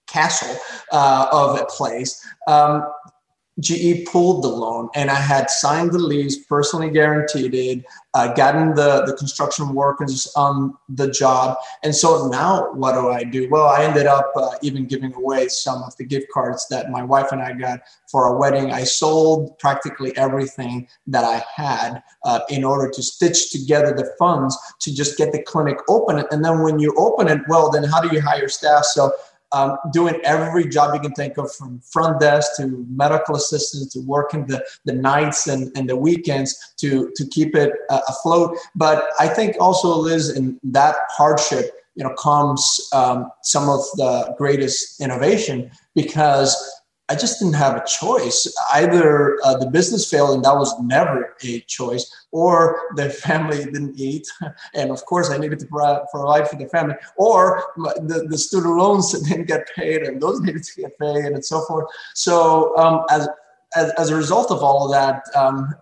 castle 0.06 0.54
uh, 0.92 1.28
of 1.32 1.58
a 1.58 1.64
place, 1.64 2.26
um, 2.46 2.86
GE 3.60 4.06
pulled 4.06 4.42
the 4.42 4.48
loan 4.48 4.88
and 4.94 5.10
I 5.10 5.14
had 5.14 5.50
signed 5.50 5.92
the 5.92 5.98
lease, 5.98 6.44
personally 6.46 6.90
guaranteed 6.90 7.54
it, 7.54 7.84
uh, 8.14 8.32
gotten 8.32 8.74
the, 8.74 9.04
the 9.04 9.14
construction 9.14 9.74
workers 9.74 10.32
on 10.36 10.74
the 10.88 11.10
job. 11.10 11.58
And 11.82 11.94
so 11.94 12.28
now 12.28 12.72
what 12.72 12.92
do 12.92 13.10
I 13.10 13.24
do? 13.24 13.48
Well, 13.50 13.66
I 13.66 13.84
ended 13.84 14.06
up 14.06 14.32
uh, 14.36 14.50
even 14.62 14.86
giving 14.86 15.14
away 15.14 15.48
some 15.48 15.82
of 15.82 15.94
the 15.96 16.04
gift 16.04 16.28
cards 16.32 16.66
that 16.70 16.90
my 16.90 17.02
wife 17.02 17.32
and 17.32 17.42
I 17.42 17.52
got 17.52 17.80
for 18.10 18.26
our 18.26 18.38
wedding. 18.38 18.72
I 18.72 18.84
sold 18.84 19.58
practically 19.58 20.16
everything 20.16 20.88
that 21.06 21.24
I 21.24 21.44
had 21.54 22.02
uh, 22.24 22.40
in 22.48 22.64
order 22.64 22.90
to 22.90 23.02
stitch 23.02 23.50
together 23.50 23.92
the 23.94 24.14
funds 24.18 24.56
to 24.80 24.94
just 24.94 25.18
get 25.18 25.32
the 25.32 25.42
clinic 25.42 25.78
open. 25.88 26.24
And 26.30 26.44
then 26.44 26.62
when 26.62 26.78
you 26.78 26.94
open 26.96 27.28
it, 27.28 27.40
well, 27.48 27.70
then 27.70 27.84
how 27.84 28.00
do 28.00 28.14
you 28.14 28.22
hire 28.22 28.48
staff? 28.48 28.84
So 28.84 29.12
um, 29.52 29.76
doing 29.92 30.20
every 30.24 30.68
job 30.68 30.94
you 30.94 31.00
can 31.00 31.12
think 31.12 31.38
of 31.38 31.52
from 31.54 31.80
front 31.80 32.20
desk 32.20 32.52
to 32.56 32.86
medical 32.88 33.36
assistants 33.36 33.92
to 33.92 34.00
working 34.00 34.46
the, 34.46 34.64
the 34.84 34.92
nights 34.92 35.46
and, 35.46 35.70
and 35.76 35.88
the 35.88 35.96
weekends 35.96 36.74
to, 36.78 37.12
to 37.16 37.26
keep 37.28 37.54
it 37.54 37.72
uh, 37.90 38.00
afloat. 38.08 38.56
But 38.74 39.10
I 39.18 39.28
think 39.28 39.56
also, 39.60 39.96
Liz, 39.96 40.30
in 40.36 40.58
that 40.64 40.96
hardship, 41.10 41.70
you 41.94 42.04
know, 42.04 42.14
comes 42.14 42.88
um, 42.94 43.30
some 43.42 43.68
of 43.68 43.80
the 43.96 44.34
greatest 44.38 45.00
innovation 45.00 45.70
because 45.94 46.81
I 47.12 47.14
just 47.14 47.38
didn't 47.38 47.56
have 47.56 47.76
a 47.76 47.84
choice. 47.84 48.50
Either 48.72 49.38
uh, 49.44 49.58
the 49.58 49.66
business 49.66 50.10
failed, 50.10 50.34
and 50.34 50.44
that 50.46 50.56
was 50.56 50.74
never 50.80 51.36
a 51.44 51.60
choice, 51.60 52.10
or 52.30 52.80
the 52.96 53.10
family 53.26 53.58
didn't 53.64 54.00
eat, 54.00 54.26
and 54.74 54.90
of 54.90 55.04
course 55.04 55.28
I 55.30 55.36
needed 55.36 55.58
to 55.58 55.66
provide 55.66 56.48
for 56.48 56.56
the 56.56 56.68
family, 56.72 56.94
or 57.16 57.62
the, 57.76 58.26
the 58.30 58.38
student 58.38 58.76
loans 58.76 59.12
didn't 59.28 59.46
get 59.46 59.68
paid, 59.76 60.02
and 60.04 60.22
those 60.22 60.40
needed 60.40 60.62
to 60.62 60.80
get 60.80 60.98
paid, 60.98 61.26
and 61.26 61.44
so 61.44 61.60
forth. 61.66 61.86
So 62.14 62.74
um, 62.78 63.04
as, 63.10 63.28
as, 63.76 63.90
as 63.98 64.08
a 64.08 64.16
result 64.16 64.50
of 64.50 64.62
all 64.62 64.86
of 64.86 64.92
that, 64.92 65.22
um, 65.36 65.74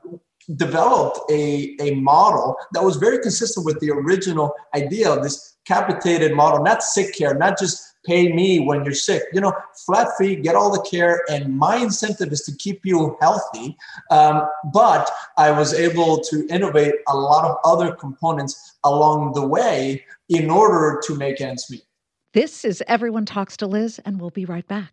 developed 0.57 1.21
a, 1.31 1.77
a 1.81 1.95
model 1.95 2.57
that 2.73 2.83
was 2.83 2.97
very 2.97 3.21
consistent 3.21 3.65
with 3.65 3.79
the 3.79 3.91
original 3.91 4.53
idea 4.75 5.09
of 5.09 5.23
this 5.23 5.59
capitated 5.65 6.35
model, 6.35 6.65
not 6.65 6.83
sick 6.83 7.15
care, 7.15 7.35
not 7.35 7.57
just 7.57 7.90
pay 8.07 8.33
me 8.33 8.61
when 8.61 8.85
you're 8.85 8.95
sick. 8.95 9.23
You 9.33 9.41
know, 9.41 9.53
flat 9.87 10.09
fee, 10.19 10.37
get 10.37 10.55
all 10.55 10.71
the 10.71 10.83
care, 10.89 11.23
and 11.31 11.57
my 11.57 11.77
incentive 11.77 12.33
is 12.33 12.43
to 12.43 12.57
keep 12.57 12.85
you 12.85 13.17
healthy. 13.21 13.77
Um, 14.11 14.49
but 14.73 15.11
I 15.37 15.51
was 15.51 15.75
able 15.75 16.21
to 16.21 16.47
innovate 16.49 16.95
a 17.09 17.17
lot 17.17 17.45
of 17.45 17.57
other 17.65 17.95
components 17.95 18.79
along 18.85 19.33
the 19.35 19.47
way 19.47 20.05
in 20.29 20.51
order 20.51 21.01
to 21.07 21.17
make 21.17 21.41
ends 21.41 21.71
meet. 21.71 21.85
This 22.33 22.65
is 22.65 22.83
Everyone 22.87 23.27
Talks 23.27 23.57
to 23.59 23.67
Liz, 23.67 24.01
and 24.05 24.21
we'll 24.21 24.31
be 24.31 24.45
right 24.45 24.67
back. 24.67 24.93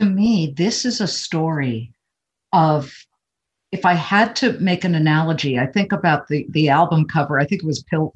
To 0.00 0.06
me, 0.06 0.54
this 0.56 0.84
is 0.84 1.00
a 1.00 1.06
story 1.06 1.92
of 2.52 2.92
if 3.70 3.84
I 3.84 3.92
had 3.92 4.34
to 4.36 4.58
make 4.58 4.84
an 4.84 4.94
analogy, 4.94 5.58
I 5.58 5.66
think 5.66 5.92
about 5.92 6.28
the 6.28 6.46
the 6.50 6.68
album 6.68 7.06
cover. 7.06 7.38
I 7.38 7.44
think 7.44 7.62
it 7.62 7.66
was 7.66 7.82
Pil- 7.84 8.14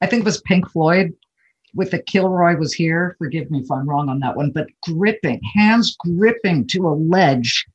I 0.00 0.06
think 0.06 0.22
it 0.22 0.24
was 0.24 0.40
Pink 0.42 0.68
Floyd 0.70 1.12
with 1.74 1.90
the 1.90 2.02
Kilroy 2.02 2.56
was 2.56 2.72
here. 2.72 3.16
Forgive 3.18 3.50
me 3.50 3.60
if 3.60 3.70
I'm 3.70 3.88
wrong 3.88 4.08
on 4.08 4.20
that 4.20 4.36
one, 4.36 4.50
but 4.50 4.66
gripping, 4.82 5.40
hands 5.54 5.96
gripping 5.98 6.66
to 6.68 6.88
a 6.88 6.94
ledge, 6.94 7.66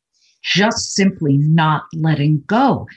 just 0.44 0.94
simply 0.94 1.38
not 1.38 1.84
letting 1.94 2.44
go. 2.48 2.88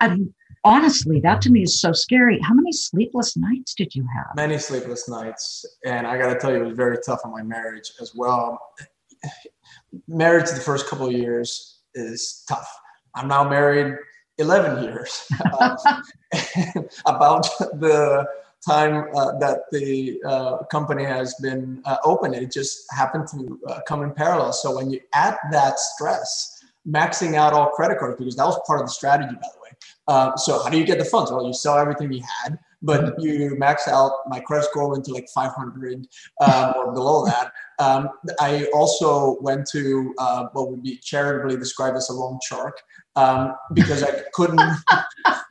And 0.00 0.32
honestly, 0.64 1.20
that 1.20 1.42
to 1.42 1.50
me 1.50 1.62
is 1.62 1.80
so 1.80 1.92
scary. 1.92 2.40
How 2.40 2.54
many 2.54 2.72
sleepless 2.72 3.36
nights 3.36 3.74
did 3.74 3.94
you 3.94 4.06
have? 4.16 4.34
Many 4.36 4.58
sleepless 4.58 5.08
nights. 5.08 5.64
And 5.84 6.06
I 6.06 6.18
got 6.18 6.32
to 6.32 6.38
tell 6.38 6.50
you, 6.50 6.62
it 6.62 6.66
was 6.66 6.76
very 6.76 6.96
tough 7.04 7.20
on 7.24 7.32
my 7.32 7.42
marriage 7.42 7.92
as 8.00 8.14
well. 8.14 8.58
Marriage 10.08 10.50
the 10.50 10.60
first 10.60 10.88
couple 10.88 11.06
of 11.06 11.12
years 11.12 11.80
is 11.94 12.44
tough 12.48 12.68
I'm 13.14 13.28
now 13.28 13.48
married 13.48 13.96
11 14.38 14.84
years. 14.84 15.26
Uh, 15.60 15.76
about 17.06 17.42
the 17.80 18.26
time 18.66 19.08
uh, 19.14 19.38
that 19.38 19.60
the 19.72 20.20
uh, 20.26 20.58
company 20.70 21.04
has 21.04 21.34
been 21.42 21.82
uh, 21.84 21.96
open, 22.04 22.34
it 22.34 22.52
just 22.52 22.84
happened 22.90 23.26
to 23.28 23.58
uh, 23.68 23.80
come 23.86 24.02
in 24.02 24.12
parallel. 24.12 24.52
So 24.52 24.76
when 24.76 24.90
you 24.90 25.00
add 25.14 25.36
that 25.50 25.78
stress, 25.78 26.62
maxing 26.88 27.34
out 27.34 27.52
all 27.52 27.70
credit 27.70 27.98
cards, 27.98 28.16
because 28.18 28.36
that 28.36 28.44
was 28.44 28.58
part 28.66 28.80
of 28.80 28.86
the 28.86 28.92
strategy, 28.92 29.34
by 29.34 29.48
the 29.52 29.60
way. 29.62 29.70
Uh, 30.08 30.36
so 30.36 30.62
how 30.62 30.70
do 30.70 30.78
you 30.78 30.84
get 30.84 30.98
the 30.98 31.04
funds? 31.04 31.30
Well, 31.30 31.46
you 31.46 31.54
sell 31.54 31.78
everything 31.78 32.12
you 32.12 32.22
had 32.44 32.58
but 32.82 33.20
you 33.22 33.56
max 33.58 33.88
out 33.88 34.12
my 34.26 34.40
credit 34.40 34.64
score 34.64 34.90
went 34.90 35.04
to 35.04 35.12
like 35.12 35.28
500 35.34 36.06
um, 36.40 36.74
or 36.76 36.92
below 36.92 37.24
that. 37.26 37.52
Um, 37.80 38.10
I 38.38 38.66
also 38.74 39.40
went 39.40 39.66
to 39.72 40.14
uh, 40.18 40.46
what 40.52 40.70
would 40.70 40.82
be 40.82 40.98
charitably 40.98 41.56
described 41.56 41.96
as 41.96 42.10
a 42.10 42.12
loan 42.12 42.38
shark 42.46 42.80
um, 43.16 43.54
because 43.72 44.02
I 44.02 44.22
couldn't 44.34 44.60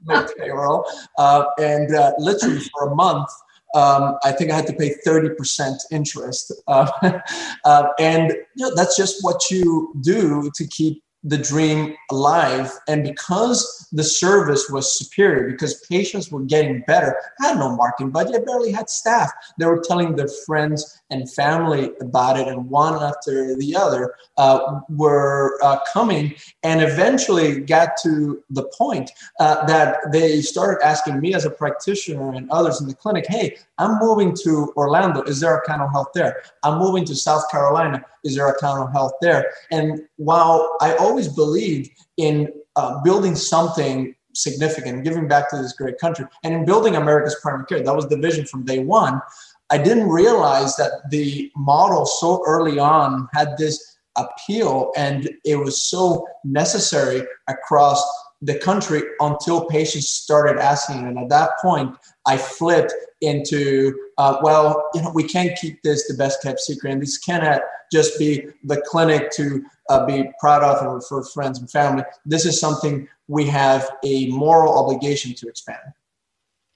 make 0.06 0.38
payroll. 0.38 0.86
Uh, 1.18 1.46
and 1.60 1.94
uh, 1.94 2.14
literally 2.20 2.62
for 2.72 2.92
a 2.92 2.96
month, 2.96 3.30
um, 3.76 4.18
I 4.24 4.32
think 4.32 4.52
I 4.52 4.56
had 4.56 4.68
to 4.68 4.74
pay 4.74 4.96
30% 5.06 5.78
interest. 5.92 6.54
Uh, 6.68 6.90
uh, 7.66 7.88
and 8.00 8.32
you 8.56 8.70
know, 8.70 8.76
that's 8.76 8.96
just 8.96 9.24
what 9.24 9.50
you 9.50 9.94
do 10.02 10.52
to 10.56 10.68
keep 10.68 11.04
the 11.24 11.38
dream 11.38 11.96
alive. 12.12 12.72
And 12.88 13.04
because 13.04 13.88
the 13.92 14.04
service 14.04 14.70
was 14.70 14.98
superior, 14.98 15.50
because 15.50 15.86
patients 15.90 16.32
were 16.32 16.42
getting 16.42 16.84
better, 16.88 17.16
I 17.42 17.48
had 17.48 17.58
no 17.58 17.76
marketing 17.76 18.12
budget, 18.12 18.36
I 18.36 18.40
barely 18.46 18.72
had 18.72 18.90
staff. 18.90 19.32
They 19.58 19.66
were 19.66 19.84
telling 19.86 20.16
their 20.16 20.30
friends 20.46 21.02
and 21.10 21.32
family 21.32 21.92
about 22.02 22.40
it, 22.40 22.48
and 22.48 22.70
one 22.70 23.02
after 23.02 23.56
the 23.56 23.76
other 23.76 24.16
uh, 24.38 24.80
were 24.90 25.60
uh, 25.64 25.80
coming 25.92 26.36
and 26.64 26.82
eventually 26.82 27.62
got 27.62 27.92
to 28.04 28.44
the 28.52 28.64
point 28.78 29.12
uh, 29.40 29.66
that 29.66 29.98
they 30.12 30.42
started 30.42 30.86
asking 30.86 31.20
me 31.20 31.34
as 31.34 31.46
a 31.46 31.50
practitioner 31.50 32.34
and 32.34 32.50
others 32.52 32.80
in 32.82 32.88
the 32.88 32.93
clinic, 32.93 33.26
hey, 33.28 33.58
I'm 33.78 33.98
moving 34.00 34.36
to 34.43 34.72
Orlando. 34.76 35.24
Is 35.24 35.39
there 35.39 35.56
a 35.56 35.62
Cano 35.62 35.88
Health 35.88 36.10
there? 36.13 36.43
I'm 36.63 36.78
moving 36.78 37.06
to 37.06 37.15
South 37.15 37.50
Carolina. 37.50 38.06
Is 38.23 38.36
there 38.36 38.47
a 38.47 38.58
Cano 38.60 38.88
Health 38.88 39.13
there? 39.21 39.51
And 39.71 40.01
while 40.17 40.75
I 40.82 40.95
always 40.95 41.27
believed 41.27 41.91
in 42.17 42.51
uh, 42.75 43.01
building 43.01 43.36
something 43.36 44.15
significant, 44.34 45.03
giving 45.03 45.27
back 45.27 45.49
to 45.49 45.58
this 45.58 45.73
great 45.73 45.97
country, 45.99 46.25
and 46.43 46.53
in 46.53 46.65
building 46.65 46.95
America's 46.95 47.38
primary 47.41 47.65
care, 47.65 47.82
that 47.82 47.95
was 47.95 48.08
the 48.08 48.17
vision 48.17 48.45
from 48.45 48.65
day 48.65 48.79
one. 48.79 49.21
I 49.69 49.77
didn't 49.77 50.10
realize 50.10 50.75
that 50.77 51.10
the 51.12 51.51
model 51.55 52.05
so 52.05 52.43
early 52.45 52.79
on 52.79 53.27
had 53.34 53.58
this 53.58 53.97
appeal 54.15 54.91
and 54.97 55.29
it 55.45 55.55
was 55.55 55.82
so 55.82 56.27
necessary 56.43 57.23
across 57.47 58.03
the 58.41 58.58
country 58.60 59.02
until 59.19 59.65
patients 59.65 60.10
started 60.10 60.60
asking. 60.60 61.08
And 61.08 61.17
at 61.17 61.30
that 61.30 61.52
point, 61.62 61.95
I 62.25 62.38
flipped 62.38 62.93
into, 63.21 63.97
uh, 64.17 64.38
well, 64.41 64.89
you 64.93 65.02
know, 65.02 65.12
we 65.13 65.23
can't 65.23 65.58
keep 65.58 65.82
this 65.84 66.08
the 66.08 66.13
best 66.13 66.41
kept 66.41 66.60
secret. 66.60 66.91
And 66.91 67.02
this 67.02 67.17
cannot 67.17 67.62
just 67.91 68.17
be 68.17 68.47
the 68.63 68.82
clinic 68.88 69.32
to 69.32 69.63
uh, 69.89 70.06
be 70.06 70.30
proud 70.39 70.63
of 70.63 70.82
and 70.82 70.93
refer 70.93 71.23
friends 71.23 71.60
and 71.60 71.69
family. 71.69 72.04
This 72.25 72.45
is 72.45 72.60
something 72.60 73.08
we 73.28 73.45
have 73.47 73.89
a 74.06 74.28
moral 74.28 74.78
obligation 74.78 75.34
to 75.36 75.47
expand. 75.47 75.80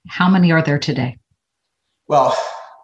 How 0.07 0.29
many 0.29 0.51
are 0.51 0.61
there 0.61 0.79
today? 0.79 1.17
Well, 2.07 2.35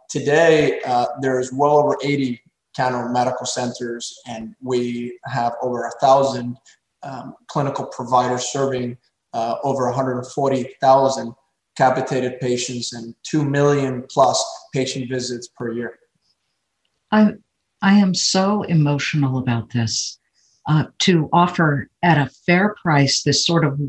today 0.09 0.79
uh, 0.85 1.07
there's 1.21 1.51
well 1.51 1.77
over 1.77 1.97
80 2.01 2.41
Cano 2.75 3.09
medical 3.09 3.45
centers, 3.45 4.21
and 4.27 4.55
we 4.61 5.19
have 5.25 5.53
over 5.61 5.85
a 5.85 5.91
thousand 5.99 6.55
um, 7.03 7.35
clinical 7.47 7.85
providers 7.85 8.51
serving 8.51 8.97
uh, 9.33 9.55
over 9.63 9.85
140,000 9.85 11.33
capitated 11.77 12.39
patients 12.39 12.93
and 12.93 13.15
2 13.23 13.45
million 13.45 14.03
plus 14.09 14.43
patient 14.73 15.09
visits 15.09 15.47
per 15.57 15.71
year. 15.71 15.97
I, 17.11 17.33
I 17.81 17.93
am 17.93 18.13
so 18.13 18.63
emotional 18.63 19.37
about 19.37 19.71
this. 19.71 20.17
Uh, 20.67 20.83
to 20.99 21.29
offer 21.33 21.89
at 22.03 22.17
a 22.17 22.29
fair 22.45 22.75
price 22.81 23.23
this 23.23 23.43
sort 23.43 23.65
of 23.65 23.79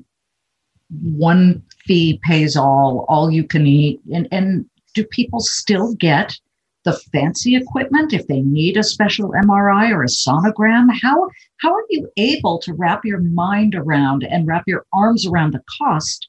one 1.02 1.62
fee 1.84 2.18
pays 2.22 2.56
all, 2.56 3.04
all 3.08 3.30
you 3.30 3.44
can 3.44 3.66
eat. 3.66 4.00
And, 4.14 4.28
and 4.30 4.64
do 4.94 5.04
people 5.04 5.40
still 5.40 5.94
get 5.96 6.38
the 6.84 6.98
fancy 7.12 7.56
equipment 7.56 8.12
if 8.12 8.26
they 8.26 8.40
need 8.40 8.76
a 8.76 8.82
special 8.82 9.30
MRI 9.30 9.90
or 9.90 10.02
a 10.02 10.06
sonogram? 10.06 10.88
How 11.02 11.28
how 11.58 11.72
are 11.72 11.84
you 11.90 12.10
able 12.16 12.58
to 12.60 12.74
wrap 12.74 13.04
your 13.04 13.20
mind 13.20 13.74
around 13.74 14.24
and 14.24 14.46
wrap 14.46 14.64
your 14.66 14.86
arms 14.92 15.26
around 15.26 15.52
the 15.52 15.62
cost 15.78 16.28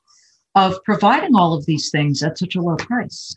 of 0.56 0.76
providing 0.84 1.36
all 1.36 1.54
of 1.54 1.66
these 1.66 1.90
things 1.90 2.22
at 2.22 2.38
such 2.38 2.56
a 2.56 2.62
low 2.62 2.76
price? 2.76 3.36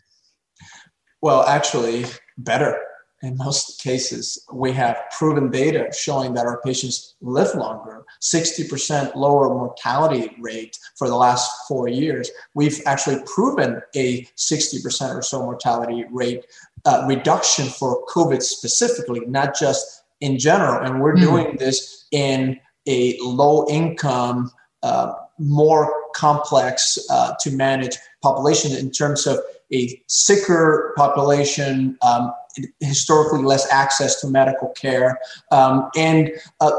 Well, 1.21 1.43
actually, 1.43 2.05
better. 2.37 2.79
In 3.23 3.37
most 3.37 3.81
cases, 3.81 4.45
we 4.53 4.71
have 4.73 4.97
proven 5.17 5.49
data 5.49 5.89
showing 5.91 6.35
that 6.35 6.45
our 6.45 6.61
patients 6.61 7.15
live 7.21 7.55
longer, 7.55 8.05
60% 8.21 9.15
lower 9.15 9.49
mortality 9.49 10.35
rate 10.39 10.77
for 10.95 11.07
the 11.07 11.15
last 11.15 11.49
four 11.67 11.87
years. 11.87 12.29
We've 12.53 12.79
actually 12.85 13.23
proven 13.25 13.81
a 13.95 14.25
60% 14.37 15.15
or 15.15 15.21
so 15.23 15.41
mortality 15.41 16.05
rate 16.11 16.45
uh, 16.85 17.05
reduction 17.07 17.65
for 17.65 18.05
COVID 18.07 18.41
specifically, 18.41 19.21
not 19.27 19.57
just 19.57 20.03
in 20.21 20.37
general. 20.37 20.85
And 20.85 21.01
we're 21.01 21.15
mm. 21.15 21.21
doing 21.21 21.55
this 21.57 22.07
in 22.11 22.59
a 22.87 23.17
low 23.21 23.65
income, 23.69 24.51
uh, 24.83 25.13
more 25.39 25.93
complex 26.15 26.97
uh, 27.09 27.33
to 27.41 27.51
manage 27.51 27.97
population 28.21 28.71
in 28.75 28.91
terms 28.91 29.27
of 29.27 29.39
a 29.73 30.01
sicker 30.07 30.93
population, 30.95 31.97
um, 32.01 32.31
historically 32.79 33.43
less 33.43 33.69
access 33.71 34.21
to 34.21 34.27
medical 34.27 34.69
care, 34.69 35.19
um, 35.51 35.89
and 35.97 36.31
uh, 36.61 36.71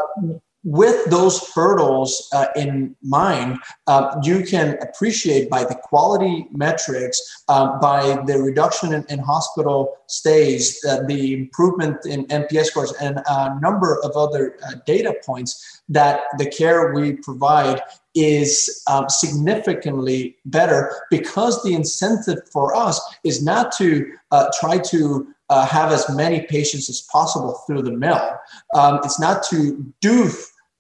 with 0.67 1.09
those 1.11 1.49
hurdles 1.55 2.29
uh, 2.35 2.47
in 2.57 2.97
mind, 3.01 3.57
uh, 3.87 4.17
you 4.25 4.43
can 4.43 4.77
appreciate 4.83 5.49
by 5.49 5.63
the 5.63 5.77
quality 5.77 6.49
metrics, 6.51 7.45
uh, 7.47 7.79
by 7.79 8.21
the 8.27 8.37
reduction 8.37 8.93
in, 8.93 9.05
in 9.09 9.21
hospital 9.21 9.97
stays, 10.09 10.85
uh, 10.89 11.03
the 11.07 11.35
improvement 11.35 12.05
in 12.05 12.27
NPS 12.27 12.65
scores, 12.65 12.93
and 13.01 13.21
a 13.29 13.61
number 13.61 14.01
of 14.03 14.17
other 14.17 14.57
uh, 14.67 14.73
data 14.87 15.15
points 15.25 15.83
that 15.89 16.23
the 16.37 16.51
care 16.51 16.93
we 16.93 17.13
provide 17.13 17.81
is 18.17 18.83
um, 18.91 19.09
significantly 19.09 20.37
better 20.47 20.93
because 21.13 21.63
the 21.63 21.75
incentive 21.75 22.41
for 22.53 22.75
us 22.75 23.01
is 23.23 23.41
not 23.45 23.71
to 23.71 24.05
uh, 24.33 24.49
try 24.59 24.79
to 24.79 25.29
have 25.49 25.93
as 25.93 26.05
many 26.17 26.41
patients 26.41 26.91
as 26.91 27.03
possible 27.03 27.63
through 27.69 27.81
the 27.81 27.93
mill. 27.93 28.29
Um, 28.75 28.99
it's 29.05 29.21
not 29.21 29.45
to 29.45 29.95
do 30.01 30.29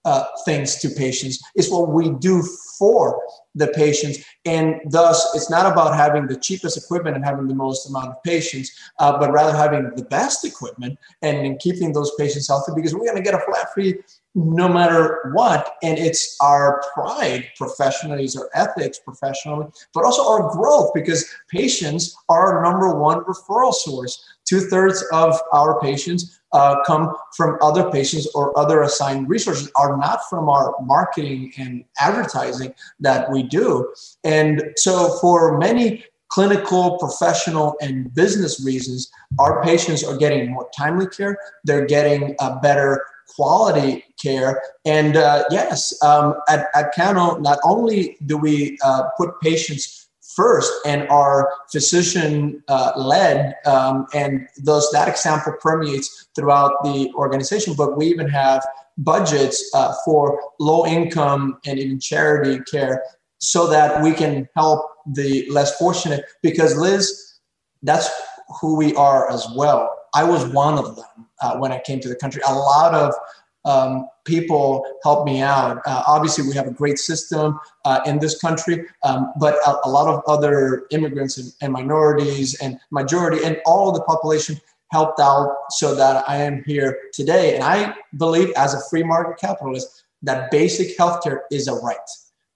uh, 0.06 0.24
things 0.44 0.76
to 0.76 0.88
patients. 0.88 1.42
It's 1.56 1.70
what 1.70 1.90
we 1.90 2.10
do 2.10 2.42
for 2.78 3.20
the 3.56 3.68
patients. 3.68 4.18
And 4.44 4.80
thus, 4.86 5.34
it's 5.34 5.50
not 5.50 5.70
about 5.70 5.96
having 5.96 6.26
the 6.26 6.36
cheapest 6.36 6.76
equipment 6.76 7.16
and 7.16 7.24
having 7.24 7.48
the 7.48 7.54
most 7.54 7.88
amount 7.88 8.10
of 8.10 8.22
patients, 8.22 8.70
uh, 9.00 9.18
but 9.18 9.32
rather 9.32 9.56
having 9.56 9.90
the 9.96 10.04
best 10.04 10.44
equipment 10.44 10.98
and, 11.22 11.38
and 11.38 11.58
keeping 11.58 11.92
those 11.92 12.12
patients 12.18 12.48
healthy 12.48 12.72
because 12.74 12.94
we're 12.94 13.04
going 13.04 13.16
to 13.16 13.22
get 13.22 13.34
a 13.34 13.40
flat 13.40 13.68
fee 13.74 13.96
no 14.36 14.68
matter 14.68 15.32
what. 15.34 15.76
And 15.82 15.98
it's 15.98 16.36
our 16.42 16.82
pride 16.92 17.48
professionally, 17.56 18.24
it's 18.24 18.36
our 18.36 18.50
ethics 18.54 18.98
professionally, 18.98 19.66
but 19.94 20.04
also 20.04 20.28
our 20.28 20.50
growth 20.52 20.90
because 20.94 21.24
patients 21.50 22.14
are 22.28 22.54
our 22.54 22.62
number 22.62 22.94
one 22.94 23.24
referral 23.24 23.72
source. 23.72 24.35
Two 24.48 24.60
thirds 24.60 25.04
of 25.12 25.38
our 25.52 25.80
patients 25.80 26.40
uh, 26.52 26.76
come 26.86 27.14
from 27.36 27.58
other 27.60 27.90
patients 27.90 28.26
or 28.34 28.56
other 28.58 28.82
assigned 28.82 29.28
resources, 29.28 29.70
are 29.76 29.96
not 29.96 30.20
from 30.30 30.48
our 30.48 30.74
marketing 30.82 31.52
and 31.58 31.84
advertising 32.00 32.72
that 33.00 33.30
we 33.30 33.42
do. 33.42 33.92
And 34.24 34.62
so, 34.76 35.18
for 35.20 35.58
many 35.58 36.04
clinical, 36.28 36.98
professional, 36.98 37.76
and 37.80 38.12
business 38.14 38.64
reasons, 38.64 39.10
our 39.38 39.62
patients 39.62 40.02
are 40.02 40.16
getting 40.16 40.50
more 40.50 40.68
timely 40.76 41.08
care. 41.08 41.38
They're 41.64 41.86
getting 41.86 42.34
a 42.40 42.56
better 42.56 43.04
quality 43.34 44.04
care. 44.20 44.62
And 44.84 45.16
uh, 45.16 45.44
yes, 45.50 46.00
um, 46.02 46.34
at, 46.48 46.68
at 46.74 46.94
Cano, 46.94 47.36
not 47.38 47.58
only 47.64 48.16
do 48.26 48.36
we 48.36 48.78
uh, 48.84 49.04
put 49.18 49.40
patients 49.40 50.05
first 50.36 50.70
and 50.84 51.08
are 51.08 51.50
physician 51.72 52.62
uh, 52.68 52.92
led, 52.94 53.54
um, 53.64 54.06
and 54.14 54.46
thus 54.62 54.88
that 54.92 55.08
example 55.08 55.54
permeates 55.60 56.28
throughout 56.36 56.72
the 56.84 57.10
organization, 57.14 57.74
but 57.74 57.96
we 57.96 58.06
even 58.06 58.28
have 58.28 58.64
budgets 58.98 59.70
uh, 59.74 59.94
for 60.04 60.38
low 60.60 60.86
income 60.86 61.58
and 61.66 61.78
even 61.78 61.98
charity 61.98 62.62
care 62.70 63.02
so 63.38 63.66
that 63.66 64.02
we 64.02 64.12
can 64.12 64.48
help 64.54 64.86
the 65.14 65.46
less 65.50 65.76
fortunate 65.76 66.24
because 66.42 66.76
Liz, 66.76 67.34
that's 67.82 68.08
who 68.60 68.76
we 68.76 68.94
are 68.94 69.30
as 69.30 69.46
well. 69.56 69.90
I 70.14 70.24
was 70.24 70.46
one 70.46 70.78
of 70.78 70.96
them 70.96 71.26
uh, 71.42 71.56
when 71.58 71.72
I 71.72 71.80
came 71.80 72.00
to 72.00 72.08
the 72.08 72.16
country. 72.16 72.42
A 72.46 72.54
lot 72.54 72.94
of 72.94 73.14
um, 73.64 74.08
people 74.26 74.84
help 75.02 75.24
me 75.24 75.40
out. 75.40 75.78
Uh, 75.86 76.02
obviously, 76.06 76.46
we 76.46 76.54
have 76.54 76.66
a 76.66 76.72
great 76.72 76.98
system 76.98 77.58
uh, 77.84 78.00
in 78.06 78.18
this 78.18 78.38
country, 78.38 78.84
um, 79.04 79.32
but 79.40 79.54
a, 79.66 79.76
a, 79.84 79.88
lot 79.88 80.12
of 80.12 80.22
other 80.26 80.86
immigrants 80.90 81.38
and, 81.38 81.52
and, 81.62 81.72
minorities 81.72 82.54
and 82.60 82.78
majority 82.90 83.44
and 83.44 83.60
all 83.64 83.88
of 83.88 83.94
the 83.94 84.02
population 84.02 84.60
helped 84.92 85.20
out 85.20 85.56
so 85.70 85.94
that 85.94 86.28
I 86.28 86.36
am 86.36 86.62
here 86.64 86.98
today. 87.12 87.54
And 87.54 87.64
I 87.64 87.94
believe, 88.16 88.52
as 88.56 88.74
a 88.74 88.80
free 88.90 89.02
market 89.02 89.38
capitalist, 89.38 90.04
that 90.22 90.50
basic 90.50 90.96
healthcare 90.98 91.40
is 91.50 91.68
a 91.68 91.74
right 91.74 91.96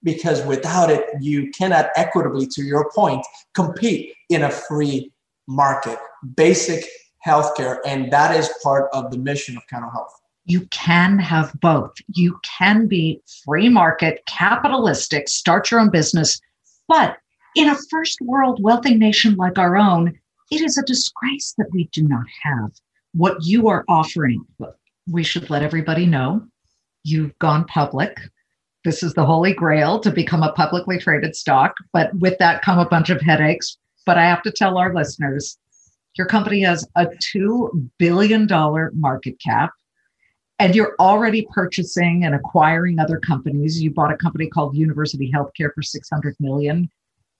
because 0.03 0.43
without 0.45 0.89
it, 0.89 1.05
you 1.19 1.51
cannot 1.51 1.89
equitably, 1.95 2.47
to 2.47 2.63
your 2.63 2.89
point, 2.91 3.25
compete 3.53 4.13
in 4.29 4.43
a 4.43 4.49
free 4.49 5.11
market. 5.47 5.97
Basic 6.35 6.85
healthcare, 7.25 7.79
and 7.85 8.11
that 8.11 8.35
is 8.35 8.49
part 8.63 8.89
of 8.93 9.11
the 9.11 9.17
mission 9.17 9.57
of 9.57 9.63
Cano 9.67 9.89
Health. 9.89 10.20
You 10.51 10.67
can 10.69 11.17
have 11.19 11.53
both. 11.61 11.93
You 12.13 12.37
can 12.43 12.85
be 12.85 13.21
free 13.45 13.69
market, 13.69 14.21
capitalistic, 14.25 15.29
start 15.29 15.71
your 15.71 15.79
own 15.79 15.89
business, 15.89 16.41
but 16.89 17.15
in 17.55 17.69
a 17.69 17.77
first 17.89 18.19
world 18.19 18.61
wealthy 18.61 18.95
nation 18.95 19.37
like 19.37 19.57
our 19.57 19.77
own, 19.77 20.19
it 20.51 20.59
is 20.59 20.77
a 20.77 20.83
disgrace 20.83 21.53
that 21.57 21.71
we 21.71 21.87
do 21.93 22.05
not 22.05 22.25
have 22.43 22.71
what 23.13 23.37
you 23.45 23.69
are 23.69 23.85
offering. 23.87 24.45
We 25.09 25.23
should 25.23 25.49
let 25.49 25.63
everybody 25.63 26.05
know 26.05 26.45
you've 27.05 27.39
gone 27.39 27.63
public. 27.63 28.19
This 28.83 29.03
is 29.03 29.13
the 29.13 29.25
holy 29.25 29.53
grail 29.53 30.01
to 30.01 30.11
become 30.11 30.43
a 30.43 30.51
publicly 30.51 30.99
traded 30.99 31.33
stock, 31.33 31.75
but 31.93 32.13
with 32.15 32.37
that 32.39 32.61
come 32.61 32.77
a 32.77 32.89
bunch 32.89 33.09
of 33.09 33.21
headaches. 33.21 33.77
But 34.05 34.17
I 34.17 34.25
have 34.25 34.43
to 34.43 34.51
tell 34.51 34.77
our 34.77 34.93
listeners 34.93 35.57
your 36.17 36.27
company 36.27 36.59
has 36.63 36.85
a 36.97 37.05
$2 37.33 37.89
billion 37.97 38.49
market 38.99 39.39
cap 39.39 39.71
and 40.61 40.75
you're 40.75 40.95
already 40.99 41.47
purchasing 41.51 42.23
and 42.23 42.35
acquiring 42.35 42.99
other 42.99 43.17
companies. 43.17 43.81
You 43.81 43.89
bought 43.89 44.13
a 44.13 44.17
company 44.17 44.45
called 44.47 44.75
University 44.75 45.31
Healthcare 45.31 45.73
for 45.73 45.81
600 45.81 46.35
million. 46.39 46.87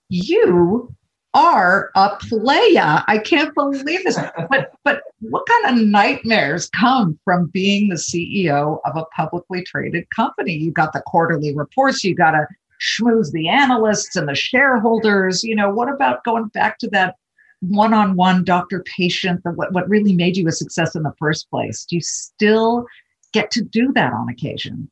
You 0.09 0.91
are 1.35 1.91
a 1.93 2.17
playa. 2.17 3.03
I 3.07 3.19
can't 3.19 3.53
believe 3.53 4.03
this. 4.05 4.17
But 4.49 4.71
but 4.83 5.03
what 5.19 5.45
kind 5.45 5.77
of 5.77 5.85
nightmares 5.85 6.67
come 6.71 7.19
from 7.23 7.45
being 7.53 7.89
the 7.89 7.95
CEO 7.95 8.79
of 8.85 8.97
a 8.97 9.05
publicly 9.15 9.63
traded 9.65 10.09
company? 10.09 10.53
You 10.53 10.71
got 10.71 10.91
the 10.91 11.03
quarterly 11.05 11.55
reports, 11.55 12.03
you 12.03 12.15
got 12.15 12.31
to 12.31 12.47
schmooze 12.81 13.31
the 13.31 13.47
analysts 13.47 14.15
and 14.15 14.27
the 14.27 14.33
shareholders. 14.33 15.43
You 15.43 15.55
know, 15.55 15.69
what 15.69 15.93
about 15.93 16.23
going 16.23 16.47
back 16.47 16.79
to 16.79 16.89
that 16.89 17.17
one-on-one 17.61 18.43
doctor 18.43 18.83
patient 18.97 19.39
what, 19.43 19.71
what 19.71 19.87
really 19.87 20.13
made 20.13 20.35
you 20.35 20.47
a 20.47 20.51
success 20.51 20.95
in 20.95 21.03
the 21.03 21.13
first 21.19 21.47
place 21.51 21.85
do 21.85 21.95
you 21.95 22.01
still 22.01 22.87
get 23.33 23.51
to 23.51 23.63
do 23.63 23.91
that 23.93 24.13
on 24.13 24.29
occasion. 24.29 24.89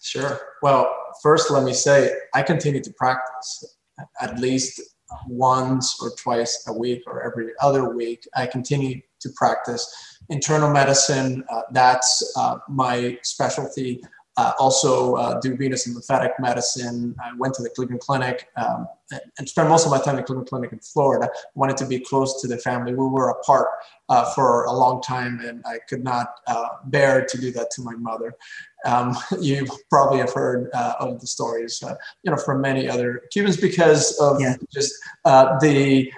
Sure. 0.00 0.40
Well 0.62 0.94
first 1.22 1.50
let 1.50 1.64
me 1.64 1.72
say 1.72 2.12
i 2.34 2.42
continue 2.42 2.80
to 2.80 2.92
practice 2.92 3.76
at 4.20 4.38
least 4.38 4.80
once 5.26 5.98
or 6.02 6.10
twice 6.10 6.64
a 6.68 6.72
week 6.72 7.02
or 7.06 7.22
every 7.24 7.52
other 7.60 7.94
week. 7.94 8.28
I 8.36 8.46
continue 8.46 9.00
to 9.20 9.28
practice 9.36 10.20
internal 10.28 10.70
medicine. 10.70 11.44
Uh, 11.50 11.62
that's 11.72 12.32
uh, 12.36 12.58
my 12.68 13.18
specialty 13.22 14.02
uh, 14.38 14.52
also 14.60 15.14
uh, 15.16 15.40
do 15.40 15.56
venous 15.56 15.86
and 15.86 15.96
lymphatic 15.96 16.30
medicine. 16.38 17.14
I 17.20 17.32
went 17.36 17.54
to 17.54 17.62
the 17.62 17.70
Cleveland 17.70 18.00
Clinic 18.00 18.46
um, 18.56 18.86
and 19.36 19.48
spent 19.48 19.68
most 19.68 19.84
of 19.84 19.90
my 19.90 19.98
time 19.98 20.10
in 20.14 20.20
the 20.20 20.22
Cleveland 20.22 20.48
Clinic 20.48 20.72
in 20.72 20.78
Florida. 20.78 21.28
Wanted 21.56 21.76
to 21.78 21.86
be 21.86 21.98
close 21.98 22.40
to 22.42 22.46
the 22.46 22.56
family. 22.56 22.94
We 22.94 23.08
were 23.08 23.30
apart 23.30 23.66
uh, 24.08 24.32
for 24.34 24.64
a 24.66 24.72
long 24.72 25.02
time, 25.02 25.40
and 25.40 25.60
I 25.66 25.78
could 25.88 26.04
not 26.04 26.28
uh, 26.46 26.68
bear 26.84 27.26
to 27.26 27.38
do 27.38 27.50
that 27.50 27.72
to 27.72 27.82
my 27.82 27.96
mother. 27.96 28.32
Um, 28.84 29.16
you 29.40 29.66
probably 29.90 30.18
have 30.20 30.32
heard 30.32 30.70
uh, 30.72 30.94
of 31.00 31.20
the 31.20 31.26
stories, 31.26 31.82
uh, 31.82 31.96
you 32.22 32.30
know, 32.30 32.36
from 32.36 32.60
many 32.60 32.88
other 32.88 33.22
Cubans 33.32 33.56
because 33.56 34.16
of 34.20 34.40
yeah. 34.40 34.54
just 34.72 34.94
the 35.24 36.12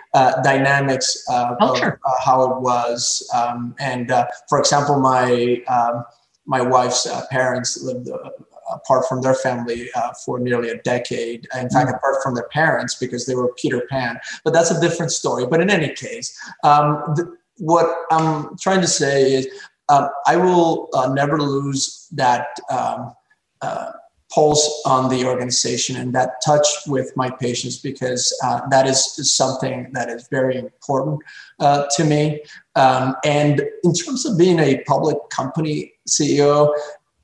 dynamics 0.44 1.24
of, 1.30 1.56
of 1.58 1.80
how 2.22 2.52
it 2.52 2.60
was. 2.60 3.26
Um, 3.34 3.74
and 3.78 4.12
for 4.50 4.58
example, 4.58 5.00
my 5.00 5.62
um, 5.68 6.04
my 6.50 6.60
wife's 6.60 7.06
uh, 7.06 7.22
parents 7.30 7.80
lived 7.82 8.10
uh, 8.10 8.30
apart 8.72 9.06
from 9.08 9.22
their 9.22 9.34
family 9.34 9.88
uh, 9.94 10.12
for 10.24 10.40
nearly 10.40 10.70
a 10.70 10.78
decade. 10.82 11.46
In 11.54 11.70
fact, 11.70 11.90
mm. 11.90 11.96
apart 11.96 12.16
from 12.22 12.34
their 12.34 12.48
parents 12.48 12.96
because 12.96 13.24
they 13.24 13.36
were 13.36 13.54
Peter 13.54 13.82
Pan. 13.88 14.18
But 14.44 14.52
that's 14.52 14.72
a 14.72 14.80
different 14.80 15.12
story. 15.12 15.46
But 15.46 15.60
in 15.60 15.70
any 15.70 15.94
case, 15.94 16.28
um, 16.64 17.02
th- 17.14 17.28
what 17.58 17.86
I'm 18.10 18.56
trying 18.58 18.80
to 18.80 18.88
say 18.88 19.32
is 19.32 19.48
um, 19.88 20.08
I 20.26 20.36
will 20.36 20.88
uh, 20.92 21.12
never 21.12 21.40
lose 21.40 22.08
that. 22.12 22.48
Um, 22.68 23.14
uh, 23.62 23.92
pulse 24.32 24.82
on 24.86 25.10
the 25.10 25.24
organization 25.26 25.96
and 25.96 26.14
that 26.14 26.34
touch 26.44 26.66
with 26.86 27.12
my 27.16 27.28
patients 27.28 27.78
because 27.78 28.32
uh, 28.44 28.60
that 28.70 28.86
is, 28.86 28.98
something 29.34 29.90
that 29.92 30.08
is 30.08 30.28
very 30.28 30.56
important 30.56 31.20
uh, 31.58 31.84
to 31.96 32.04
me. 32.04 32.42
Um, 32.80 33.14
and 33.24 33.60
in 33.84 33.92
terms 33.92 34.24
of 34.24 34.38
being 34.38 34.58
a 34.58 34.82
public 34.84 35.18
company 35.28 35.92
CEO, 36.08 36.74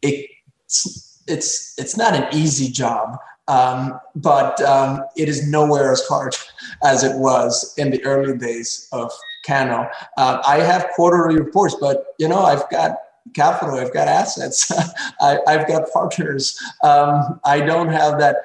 it's 0.02 1.22
it's 1.26 1.74
it's 1.78 1.96
not 1.96 2.14
an 2.14 2.26
easy 2.32 2.70
job, 2.70 3.18
um, 3.48 3.98
but 4.14 4.60
um, 4.62 5.02
it 5.16 5.28
is 5.28 5.48
nowhere 5.48 5.92
as 5.92 6.02
hard 6.06 6.36
as 6.84 7.04
it 7.04 7.16
was 7.16 7.74
in 7.78 7.90
the 7.90 8.04
early 8.04 8.36
days 8.36 8.88
of 8.92 9.10
Cano. 9.46 9.88
Uh, 10.18 10.42
I 10.46 10.58
have 10.58 10.88
quarterly 10.94 11.38
reports, 11.38 11.74
but 11.80 12.14
you 12.18 12.28
know 12.28 12.40
I've 12.40 12.68
got 12.70 12.96
capital, 13.34 13.78
I've 13.78 13.94
got 13.94 14.08
assets, 14.08 14.70
I, 15.20 15.38
have 15.46 15.66
got 15.66 15.90
partners. 15.90 16.58
Um, 16.82 17.40
I 17.44 17.60
don't 17.60 17.88
have 17.88 18.18
that 18.18 18.36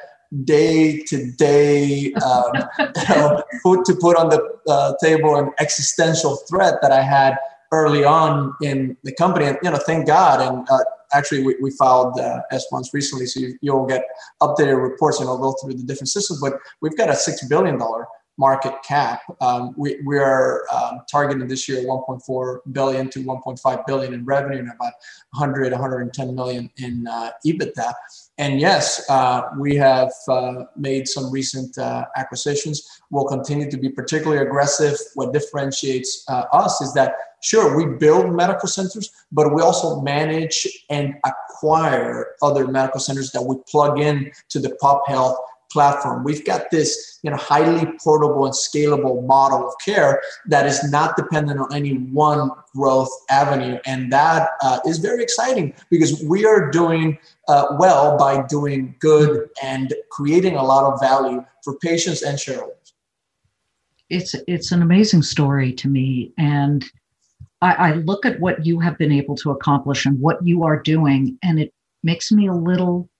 day 0.46 1.04
to 1.04 1.32
day 1.34 2.13
put 3.63 3.86
to 3.86 3.96
put 4.00 4.17
on 4.17 4.30
the 4.30 4.41
uh, 4.67 4.94
table 5.04 5.36
an 5.36 5.52
existential 5.60 6.38
threat 6.50 6.76
that 6.82 6.91
I 6.91 7.02
had 7.02 7.38
early 7.72 8.04
on 8.04 8.54
in 8.62 8.98
the 9.04 9.13
company. 9.13 9.46
And 9.46 9.58
you 9.63 9.72
know, 9.72 9.78
thank 9.78 10.08
God. 10.08 10.41
And 10.41 10.67
uh, 10.70 10.84
actually, 11.13 11.44
we, 11.44 11.56
we 11.62 11.72
filed 11.72 12.20
uh, 12.20 12.41
S1s 12.52 12.88
recently, 12.94 13.26
so 13.26 13.39
you, 13.39 13.58
you'll 13.62 13.86
get 13.86 14.06
updated 14.41 14.82
reports, 14.82 15.20
and 15.20 15.30
I'll 15.30 15.38
go 15.38 15.56
through 15.62 15.74
the 15.74 15.84
different 15.84 16.10
systems. 16.10 16.39
But 16.41 16.54
we've 16.82 16.96
got 16.98 17.10
a 17.10 17.15
six 17.15 17.46
billion 17.48 17.78
dollar 17.78 18.08
market 18.41 18.73
cap. 18.84 19.21
Um, 19.39 19.75
we, 19.77 20.01
we 20.04 20.17
are 20.17 20.63
um, 20.73 21.01
targeting 21.10 21.47
this 21.47 21.69
year 21.69 21.84
1.4 21.84 22.60
billion 22.71 23.08
to 23.12 23.19
1.5 23.23 23.86
billion 23.86 24.15
in 24.15 24.25
revenue 24.25 24.58
and 24.58 24.71
about 24.71 24.93
100, 25.34 25.71
110 25.71 26.36
million 26.36 26.67
in 26.77 27.06
uh, 27.08 27.30
EBITDA. 27.45 27.93
And 28.39 28.60
yes, 28.60 29.08
uh, 29.12 29.41
we 29.60 29.75
have 29.75 30.12
uh, 30.27 30.63
made 30.75 31.08
some 31.08 31.32
recent 31.32 31.77
uh, 31.77 32.06
acquisitions. 32.17 33.01
We'll 33.12 33.27
continue 33.27 33.69
to 33.69 33.77
be 33.77 33.89
particularly 33.89 34.41
aggressive. 34.41 34.97
What 35.13 35.34
differentiates 35.34 36.25
uh, 36.27 36.45
us 36.51 36.82
is 36.82 36.95
that 36.95 37.13
sure, 37.41 37.75
we 37.75 37.97
build 37.97 38.34
medical 38.34 38.67
centers, 38.67 39.12
but 39.32 39.54
we 39.54 39.62
also 39.62 40.01
manage 40.01 40.67
and 40.89 41.15
acquire 41.25 42.27
other 42.41 42.67
medical 42.67 42.99
centers 42.99 43.32
that 43.32 43.41
we 43.41 43.56
plug 43.69 43.99
in 43.99 44.32
to 44.49 44.60
the 44.60 44.75
pop 44.82 45.04
health 45.08 45.38
platform. 45.71 46.23
We've 46.23 46.45
got 46.45 46.71
this 46.71 47.12
you 47.23 47.29
know, 47.29 47.38
highly 47.38 47.86
portable 48.03 48.45
and 48.45 48.53
scalable 48.53 49.25
model 49.25 49.67
of 49.67 49.73
care 49.84 50.21
that 50.47 50.65
is 50.65 50.89
not 50.91 51.15
dependent 51.15 51.60
on 51.60 51.73
any 51.73 51.93
one 51.93 52.49
growth 52.75 53.10
avenue. 53.29 53.77
And 53.86 54.12
that 54.12 54.49
uh, 54.63 54.79
is 54.86 54.97
very 54.97 55.21
exciting 55.21 55.73
because 55.89 56.23
we 56.23 56.45
are 56.45 56.71
doing 56.71 57.19
uh, 57.47 57.75
well 57.77 58.17
by 58.17 58.43
doing 58.47 58.95
good 58.99 59.49
and 59.62 59.93
creating 60.10 60.55
a 60.55 60.63
lot 60.63 60.91
of 60.91 60.99
value 60.99 61.45
for 61.63 61.77
patients 61.77 62.23
and 62.23 62.39
shareholders. 62.39 62.75
It's, 64.10 64.36
it's 64.47 64.71
an 64.71 64.81
amazing 64.81 65.21
story 65.21 65.71
to 65.73 65.88
me. 65.88 66.34
And 66.38 66.84
I, 67.62 67.73
I 67.73 67.93
look 67.93 68.25
at 68.25 68.39
what 68.39 68.65
you 68.65 68.79
have 68.79 68.97
been 68.97 69.12
able 69.12 69.36
to 69.38 69.51
accomplish 69.51 70.05
and 70.05 70.19
what 70.19 70.45
you 70.45 70.63
are 70.63 70.81
doing, 70.81 71.38
and 71.43 71.60
it 71.60 71.71
makes 72.03 72.31
me 72.31 72.47
a 72.47 72.53
little 72.53 73.11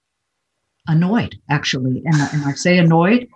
annoyed 0.88 1.36
actually. 1.50 2.02
And, 2.06 2.16
and 2.34 2.46
i 2.46 2.54
say 2.54 2.78
annoyed 2.78 3.28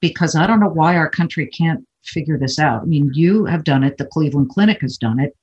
because 0.00 0.34
i 0.34 0.46
don't 0.46 0.60
know 0.60 0.68
why 0.68 0.96
our 0.96 1.10
country 1.10 1.46
can't 1.46 1.84
figure 2.04 2.38
this 2.38 2.58
out. 2.58 2.82
I 2.82 2.84
mean 2.84 3.10
you 3.14 3.44
have 3.44 3.64
done 3.64 3.84
it. 3.84 3.96
The 3.98 4.06
cleveland 4.06 4.50
clinic 4.50 4.80
has 4.80 4.96
done 4.96 5.20
it. 5.20 5.36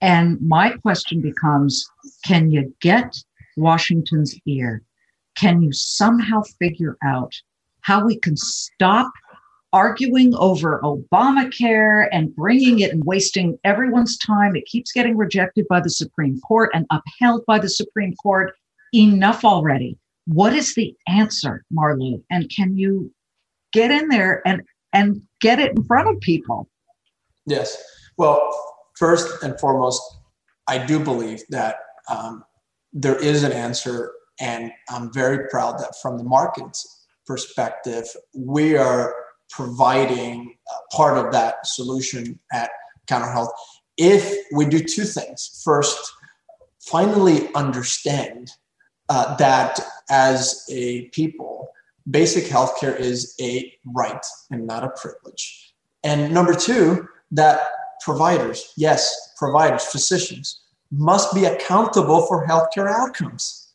And 0.00 0.40
my 0.40 0.70
question 0.70 1.20
becomes 1.20 1.88
can 2.24 2.50
you 2.50 2.74
get 2.80 3.16
washington's 3.56 4.36
ear? 4.46 4.82
Can 5.36 5.62
you 5.62 5.72
somehow 5.72 6.42
figure 6.58 6.96
out 7.02 7.32
how 7.80 8.04
we 8.04 8.16
can 8.18 8.36
stop 8.36 9.10
arguing 9.72 10.34
over 10.36 10.80
Obamacare 10.82 12.08
and 12.12 12.34
bringing 12.34 12.80
it 12.80 12.92
and 12.92 13.04
wasting 13.04 13.58
everyone's 13.64 14.16
time. 14.16 14.56
It 14.56 14.64
keeps 14.64 14.92
getting 14.92 15.16
rejected 15.16 15.66
by 15.68 15.80
the 15.80 15.90
Supreme 15.90 16.40
Court 16.40 16.70
and 16.72 16.86
upheld 16.90 17.44
by 17.46 17.58
the 17.58 17.68
Supreme 17.68 18.14
Court. 18.14 18.54
Enough 18.94 19.44
already 19.44 19.98
what 20.28 20.52
is 20.52 20.74
the 20.74 20.94
answer, 21.06 21.64
Marlow? 21.70 22.20
And 22.30 22.50
can 22.54 22.76
you 22.76 23.10
get 23.72 23.90
in 23.90 24.08
there 24.08 24.42
and 24.46 24.62
and 24.92 25.22
get 25.40 25.58
it 25.58 25.72
in 25.76 25.84
front 25.84 26.08
of 26.08 26.20
people? 26.20 26.68
Yes. 27.46 27.82
Well, 28.18 28.38
first 28.98 29.42
and 29.42 29.58
foremost, 29.58 30.02
I 30.66 30.78
do 30.84 30.98
believe 31.00 31.42
that 31.48 31.76
um, 32.10 32.44
there 32.92 33.16
is 33.16 33.42
an 33.42 33.52
answer, 33.52 34.12
and 34.38 34.70
I'm 34.90 35.12
very 35.12 35.48
proud 35.48 35.78
that 35.78 35.94
from 36.02 36.18
the 36.18 36.24
market's 36.24 37.06
perspective, 37.26 38.04
we 38.34 38.76
are 38.76 39.14
providing 39.50 40.56
part 40.92 41.16
of 41.16 41.32
that 41.32 41.66
solution 41.66 42.38
at 42.52 42.70
Cano 43.08 43.30
Health. 43.30 43.52
If 43.96 44.34
we 44.52 44.66
do 44.66 44.80
two 44.80 45.04
things, 45.04 45.62
first, 45.64 45.98
finally 46.80 47.48
understand 47.54 48.50
uh, 49.08 49.36
that 49.36 49.80
as 50.10 50.64
a 50.70 51.02
people, 51.08 51.70
basic 52.10 52.44
healthcare 52.44 52.98
is 52.98 53.34
a 53.40 53.72
right 53.84 54.24
and 54.50 54.66
not 54.66 54.84
a 54.84 54.90
privilege. 54.90 55.74
And 56.04 56.32
number 56.32 56.54
two, 56.54 57.08
that 57.32 57.60
providers, 58.00 58.72
yes, 58.76 59.34
providers, 59.36 59.84
physicians, 59.84 60.60
must 60.90 61.34
be 61.34 61.44
accountable 61.44 62.26
for 62.26 62.46
healthcare 62.46 62.90
outcomes. 62.90 63.72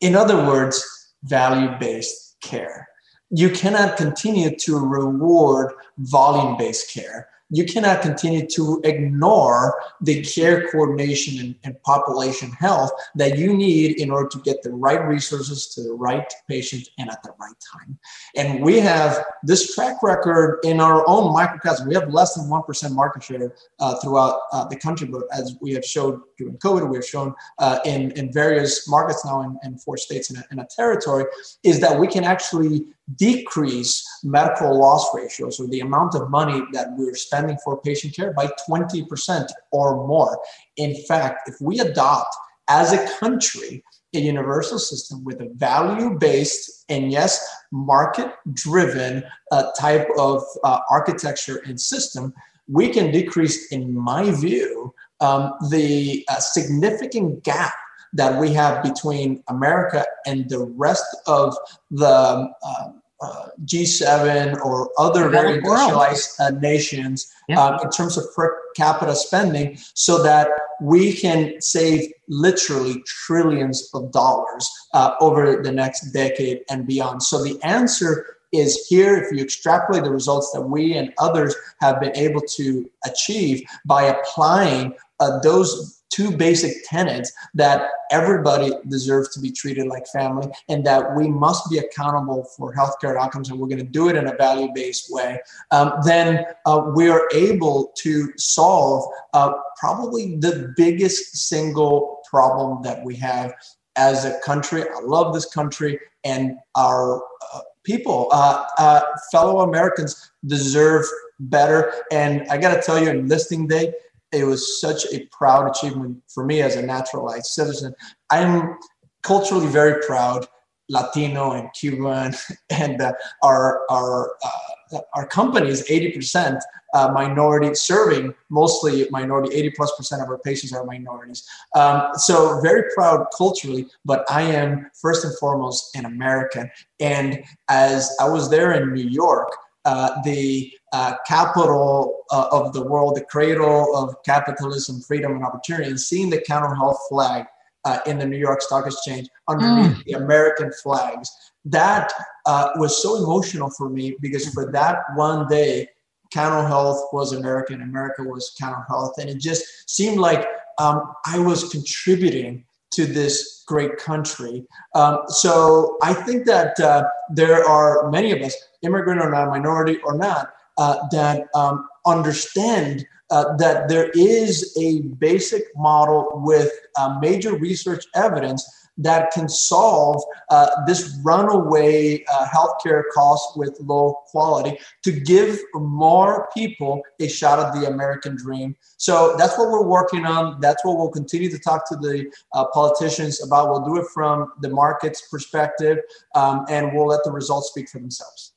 In 0.00 0.14
other 0.14 0.46
words, 0.46 0.82
value 1.24 1.70
based 1.78 2.36
care. 2.40 2.88
You 3.30 3.50
cannot 3.50 3.96
continue 3.96 4.56
to 4.58 4.78
reward 4.78 5.72
volume 5.98 6.56
based 6.56 6.92
care 6.92 7.28
you 7.54 7.64
cannot 7.64 8.02
continue 8.02 8.46
to 8.46 8.80
ignore 8.84 9.80
the 10.00 10.22
care 10.22 10.68
coordination 10.68 11.38
and, 11.38 11.54
and, 11.62 11.82
population 11.84 12.50
health 12.50 12.90
that 13.14 13.36
you 13.36 13.54
need 13.54 14.00
in 14.00 14.10
order 14.10 14.28
to 14.28 14.38
get 14.38 14.62
the 14.62 14.70
right 14.70 15.06
resources 15.06 15.68
to 15.68 15.82
the 15.82 15.92
right 15.92 16.32
patient 16.48 16.88
and 16.98 17.10
at 17.10 17.22
the 17.22 17.30
right 17.38 17.54
time. 17.72 17.98
And 18.36 18.62
we 18.64 18.80
have 18.80 19.24
this 19.42 19.74
track 19.74 20.02
record 20.02 20.60
in 20.64 20.80
our 20.80 21.04
own 21.06 21.32
microcosm. 21.32 21.86
We 21.88 21.94
have 21.94 22.12
less 22.12 22.34
than 22.34 22.46
1% 22.46 22.92
market 22.94 23.22
share 23.22 23.54
uh, 23.78 23.96
throughout 24.00 24.40
uh, 24.52 24.64
the 24.64 24.76
country, 24.76 25.06
but 25.06 25.22
as 25.32 25.56
we 25.60 25.72
have 25.74 25.84
showed 25.84 26.20
during 26.38 26.56
COVID, 26.58 26.88
we 26.88 26.96
have 26.96 27.06
shown 27.06 27.34
uh, 27.58 27.78
in, 27.84 28.10
in 28.12 28.32
various 28.32 28.88
markets 28.88 29.24
now 29.24 29.42
in, 29.42 29.58
in 29.62 29.78
four 29.78 29.96
states 29.96 30.30
in 30.30 30.38
a, 30.38 30.44
in 30.50 30.58
a 30.60 30.66
territory, 30.74 31.26
is 31.62 31.80
that 31.80 31.98
we 31.98 32.08
can 32.08 32.24
actually 32.24 32.86
decrease 33.16 34.04
medical 34.22 34.78
loss 34.78 35.14
ratios 35.14 35.60
or 35.60 35.66
the 35.68 35.80
amount 35.80 36.14
of 36.14 36.30
money 36.30 36.62
that 36.72 36.88
we're 36.96 37.14
spending 37.14 37.56
for 37.62 37.80
patient 37.82 38.14
care 38.14 38.32
by 38.32 38.48
20% 38.68 39.48
or 39.72 40.06
more. 40.06 40.40
In 40.76 40.94
fact, 41.04 41.48
if 41.48 41.56
we 41.60 41.80
adopt 41.80 42.34
as 42.68 42.92
a 42.92 43.06
country 43.18 43.84
a 44.14 44.20
universal 44.20 44.78
system 44.78 45.24
with 45.24 45.40
a 45.40 45.50
value 45.54 46.16
based 46.18 46.84
and 46.88 47.10
yes, 47.10 47.44
market 47.72 48.32
driven 48.52 49.24
uh, 49.50 49.70
type 49.78 50.06
of 50.16 50.42
uh, 50.62 50.78
architecture 50.88 51.60
and 51.66 51.80
system, 51.80 52.32
we 52.68 52.88
can 52.88 53.10
decrease, 53.10 53.72
in 53.72 53.94
my 53.94 54.30
view, 54.30 54.94
um, 55.20 55.52
the 55.70 56.24
uh, 56.28 56.38
significant 56.38 57.42
gap 57.42 57.74
that 58.14 58.40
we 58.40 58.52
have 58.52 58.82
between 58.82 59.42
America 59.48 60.04
and 60.26 60.48
the 60.48 60.60
rest 60.60 61.04
of 61.26 61.56
the 61.90 62.06
uh, 62.06 62.92
uh, 63.20 63.48
G7 63.64 64.60
or 64.64 64.90
other 64.98 65.28
very 65.28 65.54
industrialized 65.58 66.40
uh, 66.40 66.50
nations 66.50 67.32
yeah. 67.48 67.62
um, 67.62 67.80
in 67.82 67.90
terms 67.90 68.16
of 68.16 68.24
per 68.34 68.60
capita 68.76 69.14
spending 69.14 69.78
so 69.94 70.22
that 70.22 70.48
we 70.82 71.12
can 71.12 71.60
save 71.60 72.12
literally 72.28 73.02
trillions 73.06 73.88
of 73.94 74.10
dollars 74.12 74.68
uh, 74.92 75.14
over 75.20 75.62
the 75.62 75.72
next 75.72 76.10
decade 76.10 76.62
and 76.68 76.86
beyond. 76.86 77.22
So 77.22 77.42
the 77.42 77.58
answer 77.62 78.26
is 78.52 78.86
here 78.88 79.16
if 79.16 79.32
you 79.32 79.42
extrapolate 79.42 80.04
the 80.04 80.10
results 80.10 80.52
that 80.52 80.62
we 80.62 80.94
and 80.94 81.12
others 81.18 81.54
have 81.80 82.00
been 82.00 82.16
able 82.16 82.40
to 82.40 82.88
achieve 83.04 83.62
by 83.84 84.04
applying 84.04 84.94
uh, 85.20 85.38
those 85.40 86.02
two 86.14 86.36
basic 86.36 86.72
tenets 86.84 87.32
that 87.54 87.88
everybody 88.10 88.72
deserves 88.88 89.34
to 89.34 89.40
be 89.40 89.50
treated 89.50 89.86
like 89.86 90.06
family 90.08 90.46
and 90.68 90.86
that 90.86 91.16
we 91.16 91.28
must 91.28 91.68
be 91.68 91.78
accountable 91.78 92.44
for 92.56 92.72
healthcare 92.72 93.18
outcomes 93.18 93.50
and 93.50 93.58
we're 93.58 93.66
going 93.66 93.78
to 93.78 93.84
do 93.84 94.08
it 94.08 94.14
in 94.14 94.28
a 94.28 94.36
value 94.36 94.68
based 94.74 95.08
way, 95.10 95.38
um, 95.72 95.92
then 96.04 96.44
uh, 96.66 96.82
we 96.94 97.08
are 97.08 97.28
able 97.34 97.92
to 97.96 98.28
solve 98.36 99.10
uh, 99.32 99.52
probably 99.76 100.36
the 100.36 100.72
biggest 100.76 101.48
single 101.48 102.20
problem 102.30 102.80
that 102.82 103.04
we 103.04 103.16
have 103.16 103.52
as 103.96 104.24
a 104.24 104.38
country. 104.44 104.82
I 104.82 105.00
love 105.02 105.34
this 105.34 105.46
country 105.46 105.98
and 106.22 106.56
our 106.76 107.22
uh, 107.52 107.60
people, 107.84 108.28
uh, 108.32 108.64
uh, 108.78 109.00
fellow 109.30 109.60
Americans 109.60 110.30
deserve 110.46 111.04
better. 111.40 111.92
And 112.10 112.46
I 112.48 112.58
got 112.58 112.74
to 112.74 112.80
tell 112.80 113.02
you, 113.02 113.10
in 113.10 113.28
listing 113.28 113.66
day, 113.66 113.92
it 114.34 114.44
was 114.44 114.80
such 114.80 115.06
a 115.12 115.26
proud 115.30 115.68
achievement 115.70 116.22
for 116.28 116.44
me 116.44 116.62
as 116.62 116.76
a 116.76 116.82
naturalized 116.82 117.46
citizen. 117.46 117.94
I'm 118.30 118.76
culturally 119.22 119.66
very 119.66 120.02
proud, 120.06 120.46
Latino 120.88 121.52
and 121.52 121.68
Cuban, 121.72 122.34
and 122.70 123.00
uh, 123.00 123.12
our 123.42 123.82
our 123.90 124.32
uh, 124.44 125.00
our 125.14 125.26
company 125.26 125.68
is 125.68 125.82
80% 125.88 126.60
uh, 126.94 127.10
minority 127.12 127.74
serving 127.74 128.34
mostly 128.50 129.08
minority 129.10 129.54
80 129.54 129.70
plus 129.70 129.96
percent 129.96 130.22
of 130.22 130.28
our 130.28 130.38
patients 130.38 130.72
are 130.72 130.84
minorities 130.84 131.46
um, 131.74 132.10
so 132.14 132.60
very 132.60 132.84
proud 132.94 133.26
culturally 133.36 133.86
but 134.04 134.24
i 134.30 134.42
am 134.42 134.88
first 135.00 135.24
and 135.24 135.36
foremost 135.38 135.96
an 135.96 136.04
american 136.04 136.70
and 137.00 137.42
as 137.68 138.16
i 138.20 138.28
was 138.28 138.48
there 138.48 138.72
in 138.72 138.92
new 138.92 139.08
york 139.08 139.48
uh, 139.84 140.20
the 140.22 140.72
uh, 140.92 141.14
capital 141.26 142.24
uh, 142.30 142.48
of 142.50 142.72
the 142.72 142.82
world, 142.82 143.16
the 143.16 143.24
cradle 143.24 143.96
of 143.96 144.14
capitalism, 144.24 145.00
freedom, 145.00 145.32
and 145.32 145.44
opportunity, 145.44 145.88
and 145.88 146.00
seeing 146.00 146.30
the 146.30 146.40
Cano 146.46 146.74
Health 146.74 146.98
flag 147.08 147.46
uh, 147.84 147.98
in 148.06 148.18
the 148.18 148.26
New 148.26 148.38
York 148.38 148.62
Stock 148.62 148.86
Exchange 148.86 149.28
underneath 149.48 149.98
mm. 149.98 150.04
the 150.04 150.12
American 150.12 150.72
flags, 150.82 151.30
that 151.66 152.12
uh, 152.46 152.70
was 152.76 153.02
so 153.02 153.22
emotional 153.22 153.70
for 153.70 153.88
me 153.88 154.16
because 154.20 154.48
for 154.50 154.70
that 154.72 154.98
one 155.16 155.46
day, 155.48 155.88
Cano 156.32 156.66
Health 156.66 157.08
was 157.12 157.32
American, 157.32 157.82
America 157.82 158.22
was 158.22 158.54
Cano 158.58 158.82
Health, 158.88 159.14
and 159.18 159.28
it 159.28 159.38
just 159.38 159.64
seemed 159.88 160.18
like 160.18 160.46
um, 160.78 161.12
I 161.26 161.38
was 161.38 161.68
contributing 161.68 162.64
to 162.94 163.06
this 163.06 163.64
great 163.66 163.96
country. 163.96 164.66
Um, 164.94 165.18
so 165.28 165.96
I 166.02 166.12
think 166.14 166.46
that 166.46 166.78
uh, 166.80 167.04
there 167.30 167.66
are 167.68 168.10
many 168.10 168.32
of 168.32 168.40
us, 168.42 168.54
immigrant 168.82 169.20
or 169.20 169.30
not, 169.30 169.48
minority 169.48 169.98
or 170.04 170.16
not, 170.16 170.52
uh, 170.78 170.96
that 171.12 171.46
um, 171.54 171.88
understand 172.06 173.06
uh, 173.30 173.56
that 173.56 173.88
there 173.88 174.10
is 174.14 174.76
a 174.78 175.00
basic 175.18 175.64
model 175.76 176.28
with 176.34 176.70
uh, 176.98 177.18
major 177.20 177.56
research 177.56 178.04
evidence 178.14 178.62
that 178.98 179.30
can 179.32 179.48
solve 179.48 180.22
uh, 180.50 180.70
this 180.86 181.18
runaway 181.24 182.24
uh, 182.32 182.46
healthcare 182.46 183.02
cost 183.12 183.56
with 183.56 183.76
low 183.80 184.14
quality 184.26 184.78
to 185.02 185.12
give 185.12 185.58
more 185.74 186.48
people 186.54 187.02
a 187.20 187.28
shot 187.28 187.58
at 187.58 187.80
the 187.80 187.88
American 187.88 188.36
dream. 188.36 188.76
So 188.96 189.34
that's 189.36 189.58
what 189.58 189.70
we're 189.70 189.86
working 189.86 190.24
on. 190.26 190.60
That's 190.60 190.84
what 190.84 190.96
we'll 190.96 191.10
continue 191.10 191.50
to 191.50 191.58
talk 191.58 191.88
to 191.88 191.96
the 191.96 192.30
uh, 192.52 192.66
politicians 192.72 193.42
about. 193.44 193.70
We'll 193.70 193.84
do 193.84 193.96
it 194.00 194.06
from 194.14 194.52
the 194.60 194.68
market's 194.68 195.28
perspective, 195.28 195.98
um, 196.34 196.64
and 196.68 196.92
we'll 196.94 197.06
let 197.06 197.24
the 197.24 197.32
results 197.32 197.68
speak 197.68 197.88
for 197.88 197.98
themselves. 197.98 198.52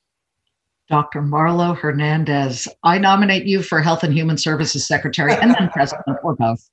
Dr. 0.90 1.22
Marlow 1.22 1.74
Hernandez, 1.74 2.68
I 2.84 2.98
nominate 2.98 3.46
you 3.46 3.62
for 3.62 3.82
Health 3.82 4.04
and 4.04 4.14
Human 4.14 4.38
Services 4.38 4.88
Secretary 4.88 5.34
and 5.34 5.54
then 5.54 5.70
President 5.70 6.18
or 6.24 6.36
both. 6.36 6.70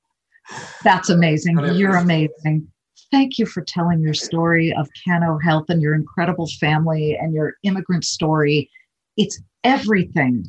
That's 0.83 1.09
amazing. 1.09 1.57
You're 1.73 1.97
amazing. 1.97 2.71
Thank 3.11 3.37
you 3.37 3.45
for 3.45 3.61
telling 3.61 4.01
your 4.01 4.13
story 4.13 4.73
of 4.73 4.89
Cano 5.03 5.37
Health 5.37 5.65
and 5.69 5.81
your 5.81 5.95
incredible 5.95 6.47
family 6.59 7.17
and 7.19 7.33
your 7.33 7.53
immigrant 7.63 8.03
story. 8.03 8.69
It's 9.17 9.41
everything, 9.63 10.45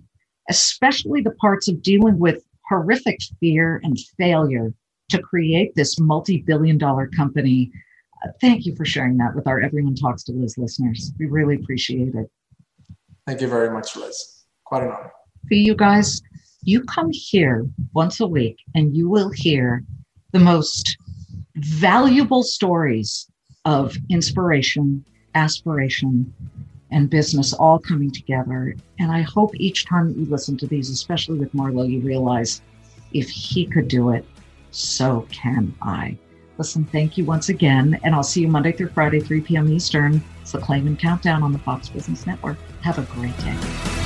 especially 0.48 1.20
the 1.20 1.32
parts 1.32 1.68
of 1.68 1.82
dealing 1.82 2.18
with 2.18 2.42
horrific 2.68 3.18
fear 3.40 3.80
and 3.84 3.98
failure 4.18 4.72
to 5.10 5.22
create 5.22 5.74
this 5.74 5.98
multi 6.00 6.38
billion 6.38 6.78
dollar 6.78 7.06
company. 7.08 7.70
Uh, 8.24 8.30
thank 8.40 8.64
you 8.64 8.74
for 8.74 8.84
sharing 8.84 9.16
that 9.18 9.34
with 9.34 9.46
our 9.46 9.60
Everyone 9.60 9.94
Talks 9.94 10.24
to 10.24 10.32
Liz 10.32 10.56
listeners. 10.58 11.12
We 11.18 11.26
really 11.26 11.56
appreciate 11.56 12.14
it. 12.14 12.30
Thank 13.26 13.40
you 13.40 13.48
very 13.48 13.70
much, 13.70 13.96
Liz. 13.96 14.44
Quite 14.64 14.82
an 14.82 14.88
honor. 14.88 15.12
For 15.48 15.54
you 15.54 15.74
guys, 15.74 16.20
you 16.62 16.82
come 16.82 17.10
here 17.12 17.66
once 17.92 18.20
a 18.20 18.26
week 18.26 18.56
and 18.74 18.96
you 18.96 19.08
will 19.08 19.30
hear 19.30 19.84
the 20.32 20.40
most 20.40 20.96
valuable 21.56 22.42
stories 22.42 23.28
of 23.64 23.96
inspiration, 24.10 25.04
aspiration, 25.34 26.32
and 26.90 27.10
business 27.10 27.52
all 27.52 27.78
coming 27.78 28.10
together. 28.10 28.74
And 28.98 29.10
I 29.10 29.22
hope 29.22 29.50
each 29.56 29.86
time 29.86 30.14
you 30.16 30.26
listen 30.26 30.56
to 30.58 30.66
these, 30.66 30.90
especially 30.90 31.38
with 31.38 31.52
Marlow, 31.52 31.84
you 31.84 32.00
realize 32.00 32.62
if 33.12 33.28
he 33.28 33.66
could 33.66 33.88
do 33.88 34.10
it, 34.10 34.24
so 34.70 35.26
can 35.32 35.74
I. 35.82 36.16
Listen, 36.58 36.84
thank 36.84 37.18
you 37.18 37.24
once 37.24 37.48
again. 37.48 37.98
And 38.02 38.14
I'll 38.14 38.22
see 38.22 38.40
you 38.42 38.48
Monday 38.48 38.72
through 38.72 38.88
Friday, 38.88 39.20
3 39.20 39.40
p.m. 39.42 39.70
Eastern. 39.70 40.22
It's 40.40 40.52
the 40.52 40.58
Claman 40.58 40.96
Countdown 40.96 41.42
on 41.42 41.52
the 41.52 41.58
Fox 41.58 41.88
Business 41.88 42.26
Network. 42.26 42.56
Have 42.82 42.98
a 42.98 43.02
great 43.14 43.36
day. 43.38 44.05